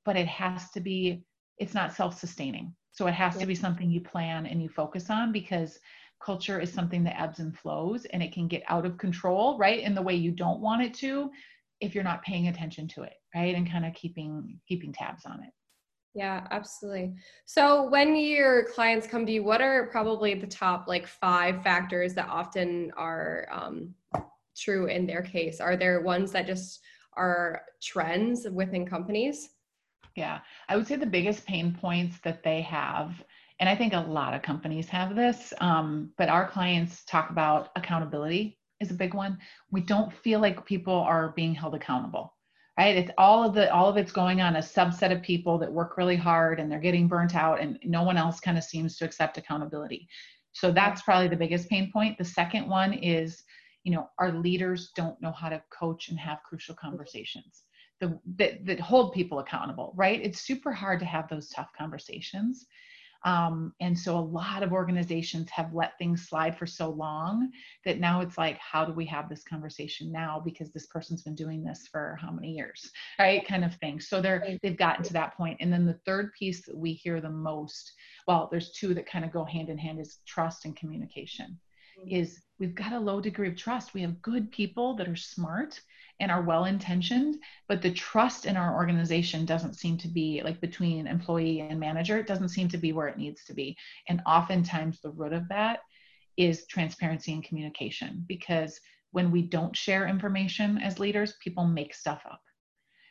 but 0.05 0.15
it 0.15 0.27
has 0.27 0.69
to 0.71 0.79
be 0.79 1.23
it's 1.57 1.73
not 1.73 1.93
self-sustaining 1.93 2.73
so 2.95 3.07
it 3.07 3.13
has 3.13 3.37
to 3.37 3.45
be 3.45 3.55
something 3.55 3.91
you 3.91 3.99
plan 3.99 4.45
and 4.45 4.63
you 4.63 4.69
focus 4.69 5.09
on 5.09 5.33
because 5.33 5.79
culture 6.23 6.61
is 6.61 6.71
something 6.71 7.03
that 7.03 7.21
ebbs 7.21 7.39
and 7.39 7.55
flows 7.57 8.05
and 8.05 8.23
it 8.23 8.33
can 8.33 8.47
get 8.47 8.63
out 8.69 8.85
of 8.85 8.97
control, 8.97 9.57
right? 9.57 9.81
In 9.81 9.93
the 9.93 10.01
way 10.01 10.15
you 10.15 10.31
don't 10.31 10.61
want 10.61 10.81
it 10.81 10.93
to 10.95 11.29
if 11.81 11.93
you're 11.93 12.05
not 12.05 12.23
paying 12.23 12.47
attention 12.47 12.87
to 12.87 13.03
it, 13.03 13.15
right? 13.35 13.53
And 13.53 13.69
kind 13.69 13.85
of 13.85 13.93
keeping 13.93 14.57
keeping 14.65 14.93
tabs 14.93 15.25
on 15.25 15.43
it. 15.43 15.49
Yeah, 16.13 16.47
absolutely. 16.51 17.15
So 17.45 17.89
when 17.89 18.15
your 18.15 18.63
clients 18.69 19.07
come 19.07 19.25
to 19.25 19.31
you, 19.33 19.43
what 19.43 19.61
are 19.61 19.87
probably 19.87 20.33
the 20.33 20.47
top 20.47 20.87
like 20.87 21.05
five 21.05 21.61
factors 21.63 22.13
that 22.13 22.29
often 22.29 22.93
are 22.95 23.49
um, 23.51 23.93
true 24.55 24.85
in 24.85 25.05
their 25.05 25.21
case? 25.21 25.59
Are 25.59 25.75
there 25.75 25.99
ones 25.99 26.31
that 26.31 26.47
just 26.47 26.79
are 27.17 27.63
trends 27.83 28.47
within 28.49 28.85
companies? 28.85 29.49
Yeah, 30.15 30.39
I 30.69 30.77
would 30.77 30.87
say 30.87 30.95
the 30.95 31.05
biggest 31.05 31.45
pain 31.45 31.75
points 31.79 32.19
that 32.23 32.43
they 32.43 32.61
have, 32.61 33.23
and 33.59 33.67
I 33.67 33.75
think 33.75 33.93
a 33.93 33.99
lot 33.99 34.33
of 34.33 34.41
companies 34.41 34.87
have 34.89 35.15
this, 35.15 35.53
um, 35.59 36.11
but 36.17 36.29
our 36.29 36.47
clients 36.47 37.03
talk 37.05 37.29
about 37.29 37.69
accountability 37.75 38.57
is 38.79 38.91
a 38.91 38.95
big 38.95 39.13
one. 39.13 39.37
We 39.71 39.81
don't 39.81 40.13
feel 40.13 40.39
like 40.39 40.65
people 40.65 40.93
are 40.93 41.33
being 41.35 41.53
held 41.53 41.75
accountable 41.75 42.35
right? 42.77 42.97
It's 42.97 43.11
all 43.17 43.43
of 43.43 43.53
the 43.53 43.73
all 43.73 43.89
of 43.89 43.97
it's 43.97 44.11
going 44.11 44.41
on 44.41 44.57
a 44.57 44.59
subset 44.59 45.11
of 45.11 45.21
people 45.21 45.57
that 45.59 45.71
work 45.71 45.97
really 45.97 46.15
hard 46.15 46.59
and 46.59 46.71
they're 46.71 46.79
getting 46.79 47.07
burnt 47.07 47.35
out 47.35 47.61
and 47.61 47.79
no 47.83 48.03
one 48.03 48.17
else 48.17 48.39
kind 48.39 48.57
of 48.57 48.63
seems 48.63 48.97
to 48.97 49.05
accept 49.05 49.37
accountability. 49.37 50.07
So 50.51 50.71
that's 50.71 51.01
probably 51.01 51.27
the 51.27 51.35
biggest 51.35 51.69
pain 51.69 51.91
point. 51.91 52.17
The 52.17 52.25
second 52.25 52.67
one 52.67 52.93
is 52.93 53.43
you 53.83 53.91
know 53.91 54.09
our 54.19 54.33
leaders 54.33 54.91
don't 54.95 55.21
know 55.21 55.31
how 55.31 55.49
to 55.49 55.63
coach 55.71 56.09
and 56.09 56.19
have 56.19 56.39
crucial 56.43 56.75
conversations 56.75 57.63
the, 57.99 58.19
that, 58.37 58.65
that 58.65 58.79
hold 58.79 59.13
people 59.13 59.39
accountable 59.39 59.93
right 59.95 60.21
it's 60.21 60.41
super 60.41 60.71
hard 60.71 60.99
to 60.99 61.05
have 61.05 61.27
those 61.29 61.49
tough 61.49 61.69
conversations 61.77 62.67
um, 63.25 63.73
and 63.79 63.97
so 63.97 64.17
a 64.17 64.19
lot 64.19 64.61
of 64.61 64.71
organizations 64.71 65.49
have 65.49 65.73
let 65.73 65.97
things 65.97 66.29
slide 66.29 66.55
for 66.55 66.67
so 66.67 66.91
long 66.91 67.51
that 67.83 67.99
now 67.99 68.21
it's 68.21 68.37
like, 68.37 68.59
how 68.59 68.85
do 68.85 68.93
we 68.93 69.05
have 69.07 69.27
this 69.27 69.43
conversation 69.43 70.11
now? 70.11 70.39
Because 70.45 70.71
this 70.71 70.85
person's 70.85 71.23
been 71.23 71.33
doing 71.33 71.63
this 71.63 71.87
for 71.91 72.19
how 72.21 72.29
many 72.29 72.51
years, 72.51 72.91
right? 73.17 73.45
Kind 73.47 73.65
of 73.65 73.73
thing. 73.75 73.99
So 73.99 74.21
they're 74.21 74.57
they've 74.61 74.77
gotten 74.77 75.03
to 75.05 75.13
that 75.13 75.35
point. 75.35 75.57
And 75.59 75.73
then 75.73 75.87
the 75.87 75.99
third 76.05 76.33
piece 76.37 76.67
that 76.67 76.77
we 76.77 76.93
hear 76.93 77.19
the 77.19 77.31
most, 77.31 77.93
well, 78.27 78.47
there's 78.51 78.71
two 78.71 78.93
that 78.93 79.09
kind 79.09 79.25
of 79.25 79.31
go 79.31 79.43
hand 79.43 79.69
in 79.69 79.77
hand 79.79 79.99
is 79.99 80.19
trust 80.27 80.65
and 80.65 80.75
communication. 80.75 81.59
Mm-hmm. 81.99 82.15
Is 82.15 82.43
we've 82.59 82.75
got 82.75 82.93
a 82.93 82.99
low 82.99 83.21
degree 83.21 83.47
of 83.47 83.55
trust. 83.55 83.95
We 83.95 84.01
have 84.01 84.21
good 84.21 84.51
people 84.51 84.95
that 84.97 85.07
are 85.07 85.15
smart 85.15 85.81
and 86.19 86.31
are 86.31 86.41
well 86.41 86.65
intentioned, 86.65 87.35
but 87.67 87.81
the 87.81 87.91
trust 87.91 88.45
in 88.45 88.55
our 88.55 88.75
organization 88.75 89.45
doesn't 89.45 89.75
seem 89.75 89.97
to 89.97 90.07
be 90.07 90.41
like 90.43 90.61
between 90.61 91.07
employee 91.07 91.59
and 91.59 91.79
manager, 91.79 92.17
it 92.17 92.27
doesn't 92.27 92.49
seem 92.49 92.67
to 92.69 92.77
be 92.77 92.93
where 92.93 93.07
it 93.07 93.17
needs 93.17 93.43
to 93.45 93.53
be. 93.53 93.75
And 94.07 94.21
oftentimes 94.25 95.01
the 95.01 95.11
root 95.11 95.33
of 95.33 95.47
that 95.49 95.79
is 96.37 96.67
transparency 96.67 97.33
and 97.33 97.43
communication 97.43 98.23
because 98.27 98.79
when 99.11 99.31
we 99.31 99.41
don't 99.41 99.75
share 99.75 100.07
information 100.07 100.77
as 100.77 100.99
leaders, 100.99 101.35
people 101.41 101.65
make 101.65 101.93
stuff 101.93 102.21
up. 102.29 102.41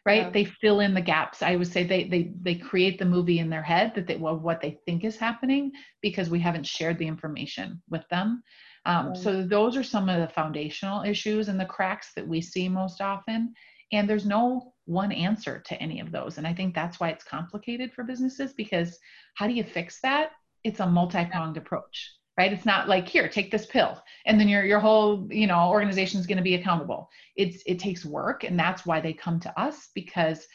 Right? 0.07 0.25
Yeah. 0.25 0.31
They 0.31 0.45
fill 0.45 0.81
in 0.81 0.93
the 0.93 1.01
gaps. 1.01 1.43
I 1.43 1.57
would 1.57 1.67
say 1.67 1.83
they 1.83 2.05
they 2.05 2.35
they 2.43 2.57
create 2.57 2.99
the 2.99 3.07
movie 3.07 3.39
in 3.39 3.49
their 3.49 3.63
head 3.63 3.95
that 3.95 4.07
they 4.07 4.17
well 4.17 4.37
what 4.37 4.61
they 4.61 4.79
think 4.85 5.03
is 5.03 5.17
happening 5.17 5.73
because 6.03 6.29
we 6.29 6.39
haven't 6.41 6.67
shared 6.67 6.99
the 6.99 7.07
information 7.07 7.83
with 7.89 8.07
them. 8.11 8.43
Um, 8.87 9.15
So 9.15 9.43
those 9.43 9.77
are 9.77 9.83
some 9.83 10.09
of 10.09 10.21
the 10.21 10.35
foundational 10.35 11.03
issues 11.03 11.49
and 11.49 11.59
the 11.59 11.65
cracks 11.65 12.13
that 12.15 12.27
we 12.27 12.41
see 12.41 12.69
most 12.69 13.01
often. 13.01 13.55
And 13.93 14.09
there's 14.09 14.27
no 14.27 14.75
one 14.87 15.13
answer 15.13 15.63
to 15.67 15.81
any 15.81 16.01
of 16.01 16.11
those. 16.11 16.39
And 16.39 16.47
I 16.47 16.55
think 16.55 16.75
that's 16.75 17.01
why 17.01 17.11
it's 17.11 17.25
complicated 17.25 17.93
for 17.93 18.05
businesses 18.05 18.53
because 18.53 18.99
how 19.35 19.47
do 19.47 19.55
you 19.55 19.65
fix 19.65 20.01
that? 20.03 20.33
It's 20.63 20.81
a 20.81 20.87
multi-pronged 20.87 21.57
approach, 21.57 22.13
right? 22.39 22.53
It's 22.53 22.67
not 22.67 22.89
like 22.89 23.09
here, 23.09 23.29
take 23.29 23.51
this 23.51 23.67
pill, 23.67 24.03
and 24.27 24.41
then 24.41 24.49
your 24.49 24.65
your 24.65 24.81
whole 24.81 25.29
you 25.31 25.47
know 25.47 25.69
organization 25.69 26.21
is 26.21 26.27
going 26.27 26.39
to 26.39 26.43
be 26.43 26.55
accountable. 26.55 27.09
It's 27.37 27.63
it 27.67 27.79
takes 27.79 28.05
work, 28.05 28.45
and 28.45 28.59
that's 28.59 28.87
why 28.87 29.01
they 29.01 29.13
come 29.13 29.41
to 29.41 29.61
us 29.61 29.91
because 29.95 30.47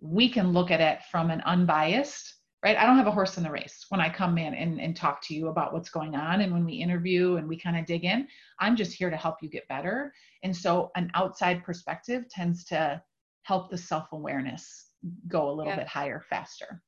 we 0.00 0.28
can 0.28 0.52
look 0.52 0.70
at 0.70 0.82
it 0.82 0.98
from 1.10 1.30
an 1.30 1.40
unbiased 1.42 2.33
right? 2.64 2.78
I 2.78 2.86
don't 2.86 2.96
have 2.96 3.06
a 3.06 3.12
horse 3.12 3.36
in 3.36 3.44
the 3.44 3.50
race 3.50 3.84
when 3.90 4.00
I 4.00 4.08
come 4.08 4.38
in 4.38 4.54
and, 4.54 4.80
and 4.80 4.96
talk 4.96 5.20
to 5.26 5.34
you 5.34 5.48
about 5.48 5.74
what's 5.74 5.90
going 5.90 6.16
on. 6.16 6.40
And 6.40 6.50
when 6.50 6.64
we 6.64 6.72
interview 6.72 7.36
and 7.36 7.46
we 7.46 7.58
kind 7.58 7.76
of 7.76 7.84
dig 7.84 8.04
in, 8.04 8.26
I'm 8.58 8.74
just 8.74 8.94
here 8.94 9.10
to 9.10 9.16
help 9.16 9.36
you 9.42 9.50
get 9.50 9.68
better. 9.68 10.14
And 10.42 10.56
so 10.56 10.90
an 10.96 11.10
outside 11.14 11.62
perspective 11.62 12.26
tends 12.30 12.64
to 12.66 13.02
help 13.42 13.70
the 13.70 13.76
self 13.76 14.12
awareness 14.12 14.90
go 15.28 15.50
a 15.50 15.52
little 15.52 15.72
yeah. 15.72 15.80
bit 15.80 15.86
higher 15.86 16.22
faster. 16.30 16.82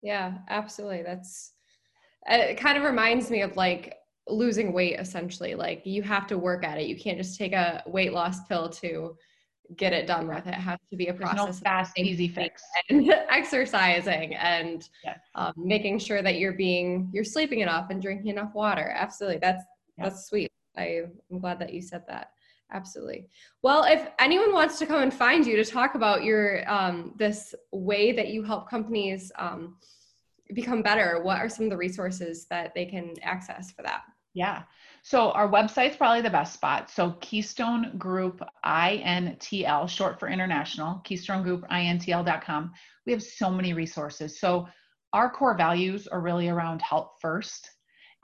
Yeah, 0.00 0.38
absolutely. 0.48 1.02
That's 1.02 1.54
it, 2.28 2.56
kind 2.56 2.78
of 2.78 2.84
reminds 2.84 3.28
me 3.28 3.42
of 3.42 3.56
like 3.56 3.96
losing 4.28 4.72
weight 4.72 5.00
essentially. 5.00 5.56
Like 5.56 5.84
you 5.84 6.04
have 6.04 6.28
to 6.28 6.38
work 6.38 6.64
at 6.64 6.78
it. 6.78 6.86
You 6.86 6.96
can't 6.96 7.18
just 7.18 7.36
take 7.36 7.52
a 7.52 7.82
weight 7.86 8.12
loss 8.12 8.44
pill 8.44 8.68
to 8.68 9.16
get 9.76 9.92
it 9.92 10.06
done 10.06 10.28
with. 10.28 10.46
It 10.46 10.54
has 10.54 10.78
to 10.90 10.96
be 10.96 11.08
a 11.08 11.14
process. 11.14 11.46
No 11.46 11.52
fast, 11.52 11.98
easy 11.98 12.28
fix. 12.28 12.62
And 12.90 13.10
exercising 13.30 14.34
and 14.36 14.88
yes. 15.04 15.18
um, 15.34 15.52
making 15.56 15.98
sure 15.98 16.22
that 16.22 16.38
you're 16.38 16.52
being 16.52 17.10
you're 17.12 17.24
sleeping 17.24 17.60
enough 17.60 17.90
and 17.90 18.00
drinking 18.00 18.28
enough 18.28 18.54
water. 18.54 18.92
Absolutely, 18.94 19.38
that's 19.38 19.64
that's 19.98 20.28
sweet. 20.28 20.50
I, 20.76 21.02
I'm 21.30 21.40
glad 21.40 21.58
that 21.60 21.72
you 21.72 21.82
said 21.82 22.04
that. 22.08 22.30
Absolutely. 22.72 23.28
Well, 23.62 23.84
if 23.84 24.08
anyone 24.18 24.52
wants 24.52 24.78
to 24.80 24.86
come 24.86 25.02
and 25.02 25.14
find 25.14 25.46
you 25.46 25.56
to 25.56 25.64
talk 25.64 25.94
about 25.94 26.24
your 26.24 26.68
um, 26.70 27.14
this 27.16 27.54
way 27.72 28.12
that 28.12 28.28
you 28.28 28.42
help 28.42 28.68
companies 28.68 29.30
um, 29.38 29.76
become 30.54 30.82
better, 30.82 31.20
what 31.22 31.38
are 31.38 31.48
some 31.48 31.64
of 31.64 31.70
the 31.70 31.76
resources 31.76 32.46
that 32.50 32.74
they 32.74 32.84
can 32.84 33.14
access 33.22 33.70
for 33.72 33.82
that? 33.82 34.02
Yeah. 34.34 34.64
So 35.06 35.30
our 35.30 35.48
website's 35.48 35.94
probably 35.94 36.22
the 36.22 36.30
best 36.30 36.52
spot. 36.52 36.90
So 36.90 37.12
Keystone 37.20 37.96
Group 37.96 38.42
INTL, 38.64 39.88
short 39.88 40.18
for 40.18 40.28
international, 40.28 41.00
Keystone 41.04 41.44
Group 41.44 41.64
INTL.com. 41.70 42.72
We 43.06 43.12
have 43.12 43.22
so 43.22 43.48
many 43.48 43.72
resources. 43.72 44.40
So 44.40 44.66
our 45.12 45.30
core 45.30 45.56
values 45.56 46.08
are 46.08 46.20
really 46.20 46.48
around 46.48 46.82
help 46.82 47.20
first. 47.20 47.70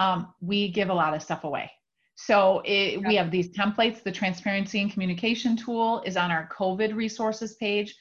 Um, 0.00 0.34
we 0.40 0.72
give 0.72 0.90
a 0.90 0.92
lot 0.92 1.14
of 1.14 1.22
stuff 1.22 1.44
away. 1.44 1.70
So 2.16 2.62
it, 2.64 3.00
we 3.06 3.14
have 3.14 3.30
these 3.30 3.50
templates. 3.50 4.02
The 4.02 4.10
transparency 4.10 4.82
and 4.82 4.90
communication 4.90 5.56
tool 5.56 6.02
is 6.04 6.16
on 6.16 6.32
our 6.32 6.48
COVID 6.48 6.96
resources 6.96 7.54
page. 7.54 7.94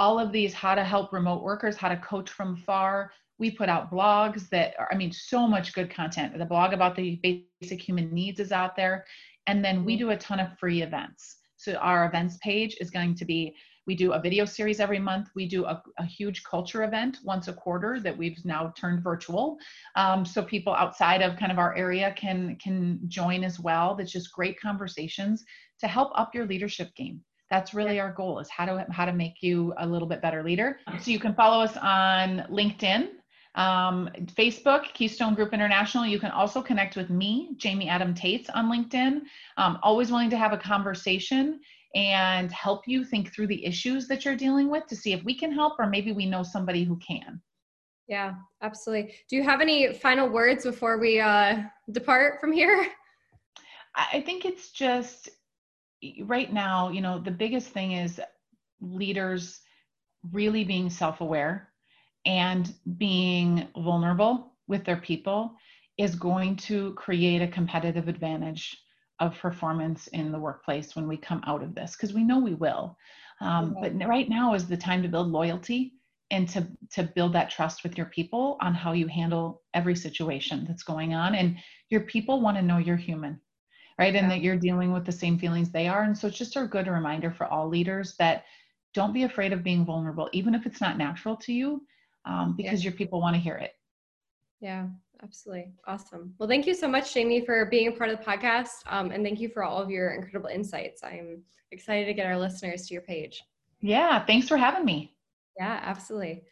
All 0.00 0.18
of 0.18 0.32
these, 0.32 0.52
how 0.52 0.74
to 0.74 0.82
help 0.82 1.12
remote 1.12 1.44
workers, 1.44 1.76
how 1.76 1.90
to 1.90 1.96
coach 1.98 2.28
from 2.28 2.56
far, 2.56 3.12
we 3.38 3.50
put 3.50 3.68
out 3.68 3.90
blogs 3.90 4.48
that 4.50 4.74
are, 4.78 4.88
I 4.90 4.96
mean, 4.96 5.12
so 5.12 5.46
much 5.46 5.74
good 5.74 5.94
content. 5.94 6.36
The 6.38 6.44
blog 6.44 6.72
about 6.72 6.96
the 6.96 7.20
basic 7.60 7.80
human 7.80 8.12
needs 8.12 8.40
is 8.40 8.52
out 8.52 8.76
there. 8.76 9.04
And 9.46 9.64
then 9.64 9.84
we 9.84 9.94
mm-hmm. 9.94 10.06
do 10.06 10.10
a 10.10 10.16
ton 10.16 10.40
of 10.40 10.58
free 10.58 10.82
events. 10.82 11.36
So 11.56 11.74
our 11.74 12.06
events 12.06 12.38
page 12.42 12.76
is 12.80 12.90
going 12.90 13.14
to 13.16 13.24
be 13.24 13.54
we 13.86 13.94
do 13.94 14.14
a 14.14 14.20
video 14.20 14.44
series 14.44 14.80
every 14.80 14.98
month. 14.98 15.28
We 15.36 15.46
do 15.46 15.64
a, 15.64 15.80
a 15.98 16.04
huge 16.04 16.42
culture 16.42 16.82
event 16.82 17.18
once 17.22 17.46
a 17.46 17.52
quarter 17.52 18.00
that 18.00 18.16
we've 18.16 18.44
now 18.44 18.72
turned 18.76 19.02
virtual. 19.02 19.58
Um, 19.94 20.24
so 20.24 20.42
people 20.42 20.74
outside 20.74 21.22
of 21.22 21.36
kind 21.36 21.52
of 21.52 21.58
our 21.58 21.76
area 21.76 22.12
can 22.18 22.56
can 22.56 22.98
join 23.06 23.44
as 23.44 23.60
well. 23.60 23.94
That's 23.94 24.10
just 24.10 24.32
great 24.32 24.60
conversations 24.60 25.44
to 25.80 25.86
help 25.86 26.10
up 26.16 26.34
your 26.34 26.46
leadership 26.46 26.94
game 26.96 27.20
that's 27.50 27.74
really 27.74 28.00
our 28.00 28.12
goal 28.12 28.40
is 28.40 28.48
how 28.50 28.64
to 28.64 28.86
how 28.90 29.04
to 29.04 29.12
make 29.12 29.34
you 29.40 29.72
a 29.78 29.86
little 29.86 30.08
bit 30.08 30.20
better 30.20 30.42
leader 30.42 30.78
so 31.00 31.10
you 31.10 31.20
can 31.20 31.34
follow 31.34 31.62
us 31.62 31.76
on 31.76 32.44
linkedin 32.50 33.10
um, 33.56 34.10
Facebook, 34.34 34.92
Keystone 34.92 35.34
Group 35.34 35.52
International. 35.52 36.06
You 36.06 36.20
can 36.20 36.30
also 36.30 36.62
connect 36.62 36.94
with 36.94 37.10
me, 37.10 37.56
Jaime 37.62 37.88
Adam 37.88 38.14
Taets, 38.14 38.50
on 38.50 38.70
LinkedIn. 38.70 39.22
Um, 39.56 39.78
always 39.82 40.10
willing 40.10 40.30
to 40.30 40.36
have 40.36 40.52
a 40.52 40.58
conversation 40.58 41.60
and 41.94 42.52
help 42.52 42.86
you 42.86 43.04
think 43.04 43.32
through 43.32 43.46
the 43.46 43.64
issues 43.64 44.06
that 44.08 44.24
you're 44.24 44.36
dealing 44.36 44.70
with 44.70 44.86
to 44.86 44.96
see 44.96 45.12
if 45.12 45.24
we 45.24 45.34
can 45.34 45.50
help 45.50 45.74
or 45.78 45.86
maybe 45.86 46.12
we 46.12 46.26
know 46.26 46.42
somebody 46.42 46.84
who 46.84 46.96
can. 46.96 47.40
Yeah, 48.06 48.34
absolutely. 48.62 49.14
Do 49.28 49.36
you 49.36 49.42
have 49.42 49.60
any 49.60 49.94
final 49.94 50.28
words 50.28 50.64
before 50.64 50.98
we 50.98 51.18
uh, 51.18 51.62
depart 51.90 52.40
from 52.40 52.52
here? 52.52 52.86
I 53.96 54.20
think 54.20 54.44
it's 54.44 54.70
just 54.70 55.30
right 56.24 56.52
now, 56.52 56.90
you 56.90 57.00
know, 57.00 57.18
the 57.18 57.30
biggest 57.30 57.68
thing 57.68 57.92
is 57.92 58.20
leaders 58.80 59.62
really 60.32 60.64
being 60.64 60.90
self 60.90 61.22
aware 61.22 61.70
and 62.26 62.74
being 62.98 63.68
vulnerable 63.76 64.52
with 64.68 64.84
their 64.84 64.96
people 64.96 65.54
is 65.96 66.14
going 66.14 66.56
to 66.56 66.92
create 66.94 67.40
a 67.40 67.48
competitive 67.48 68.08
advantage 68.08 68.76
of 69.20 69.38
performance 69.38 70.08
in 70.08 70.30
the 70.30 70.38
workplace 70.38 70.94
when 70.94 71.08
we 71.08 71.16
come 71.16 71.40
out 71.46 71.62
of 71.62 71.74
this 71.74 71.96
because 71.96 72.12
we 72.12 72.22
know 72.22 72.38
we 72.38 72.54
will. 72.54 72.98
Um, 73.40 73.76
but 73.80 73.92
right 74.06 74.28
now 74.28 74.54
is 74.54 74.66
the 74.66 74.76
time 74.76 75.02
to 75.02 75.08
build 75.08 75.28
loyalty 75.28 75.94
and 76.30 76.48
to 76.48 76.66
to 76.92 77.04
build 77.04 77.32
that 77.32 77.50
trust 77.50 77.82
with 77.82 77.96
your 77.96 78.06
people 78.06 78.58
on 78.60 78.74
how 78.74 78.92
you 78.92 79.06
handle 79.06 79.62
every 79.72 79.94
situation 79.94 80.66
that's 80.66 80.82
going 80.82 81.14
on. 81.14 81.34
And 81.34 81.56
your 81.88 82.02
people 82.02 82.40
want 82.40 82.56
to 82.56 82.62
know 82.62 82.78
you're 82.78 82.96
human 82.96 83.40
right? 83.98 84.12
Yeah. 84.12 84.20
and 84.20 84.30
that 84.30 84.42
you're 84.42 84.58
dealing 84.58 84.92
with 84.92 85.06
the 85.06 85.12
same 85.12 85.38
feelings 85.38 85.70
they 85.70 85.88
are. 85.88 86.02
And 86.02 86.18
so 86.18 86.26
it's 86.26 86.36
just 86.36 86.56
a 86.56 86.66
good 86.66 86.86
reminder 86.86 87.30
for 87.30 87.46
all 87.46 87.66
leaders 87.66 88.14
that 88.18 88.44
don't 88.96 89.12
be 89.12 89.22
afraid 89.22 89.52
of 89.52 89.62
being 89.62 89.84
vulnerable 89.84 90.28
even 90.32 90.54
if 90.54 90.66
it's 90.66 90.80
not 90.80 90.96
natural 90.96 91.36
to 91.36 91.52
you 91.52 91.82
um, 92.26 92.54
because 92.56 92.84
yeah. 92.84 92.90
your 92.90 92.96
people 92.96 93.20
want 93.20 93.34
to 93.34 93.40
hear 93.40 93.56
it. 93.56 93.72
Yeah, 94.60 94.88
Absolutely. 95.22 95.72
Awesome. 95.86 96.34
Well, 96.38 96.48
thank 96.48 96.66
you 96.66 96.74
so 96.74 96.88
much, 96.88 97.12
Jaime, 97.14 97.44
for 97.44 97.66
being 97.66 97.88
a 97.88 97.92
part 97.92 98.10
of 98.10 98.18
the 98.18 98.24
podcast. 98.24 98.82
Um, 98.86 99.10
and 99.10 99.24
thank 99.24 99.40
you 99.40 99.48
for 99.48 99.64
all 99.64 99.80
of 99.80 99.90
your 99.90 100.10
incredible 100.10 100.48
insights. 100.48 101.02
I'm 101.02 101.42
excited 101.70 102.06
to 102.06 102.14
get 102.14 102.26
our 102.26 102.38
listeners 102.38 102.86
to 102.86 102.94
your 102.94 103.02
page. 103.02 103.42
Yeah. 103.80 104.24
Thanks 104.24 104.48
for 104.48 104.56
having 104.56 104.84
me. 104.84 105.16
Yeah, 105.58 105.80
absolutely. 105.82 106.42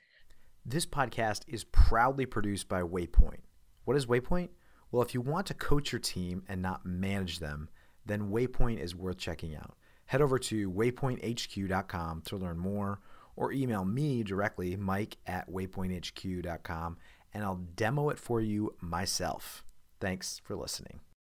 This 0.65 0.87
podcast 0.87 1.43
is 1.47 1.65
proudly 1.65 2.25
produced 2.25 2.69
by 2.69 2.83
Waypoint. 2.83 3.41
What 3.85 3.97
is 3.97 4.07
Waypoint? 4.07 4.49
Well, 4.91 5.03
if 5.03 5.13
you 5.13 5.21
want 5.21 5.47
to 5.49 5.55
coach 5.55 5.93
your 5.93 5.99
team 5.99 6.43
and 6.49 6.63
not 6.63 6.87
manage 6.87 7.41
them, 7.41 7.69
then 8.07 8.31
Waypoint 8.31 8.81
is 8.81 8.95
worth 8.95 9.19
checking 9.19 9.55
out. 9.55 9.77
Head 10.07 10.23
over 10.23 10.39
to 10.39 10.71
waypointhq.com 10.71 12.23
to 12.23 12.37
learn 12.37 12.59
more 12.59 13.01
or 13.37 13.53
email 13.53 13.85
me 13.85 14.23
directly, 14.23 14.77
mike 14.77 15.17
at 15.27 15.51
waypointhq.com, 15.51 16.97
and 17.33 17.45
I'll 17.45 17.61
demo 17.77 18.11
it 18.11 18.19
for 18.19 18.41
you 18.41 18.75
myself. 18.81 19.65
Thanks 20.01 20.41
for 20.45 20.57
listening. 20.57 21.01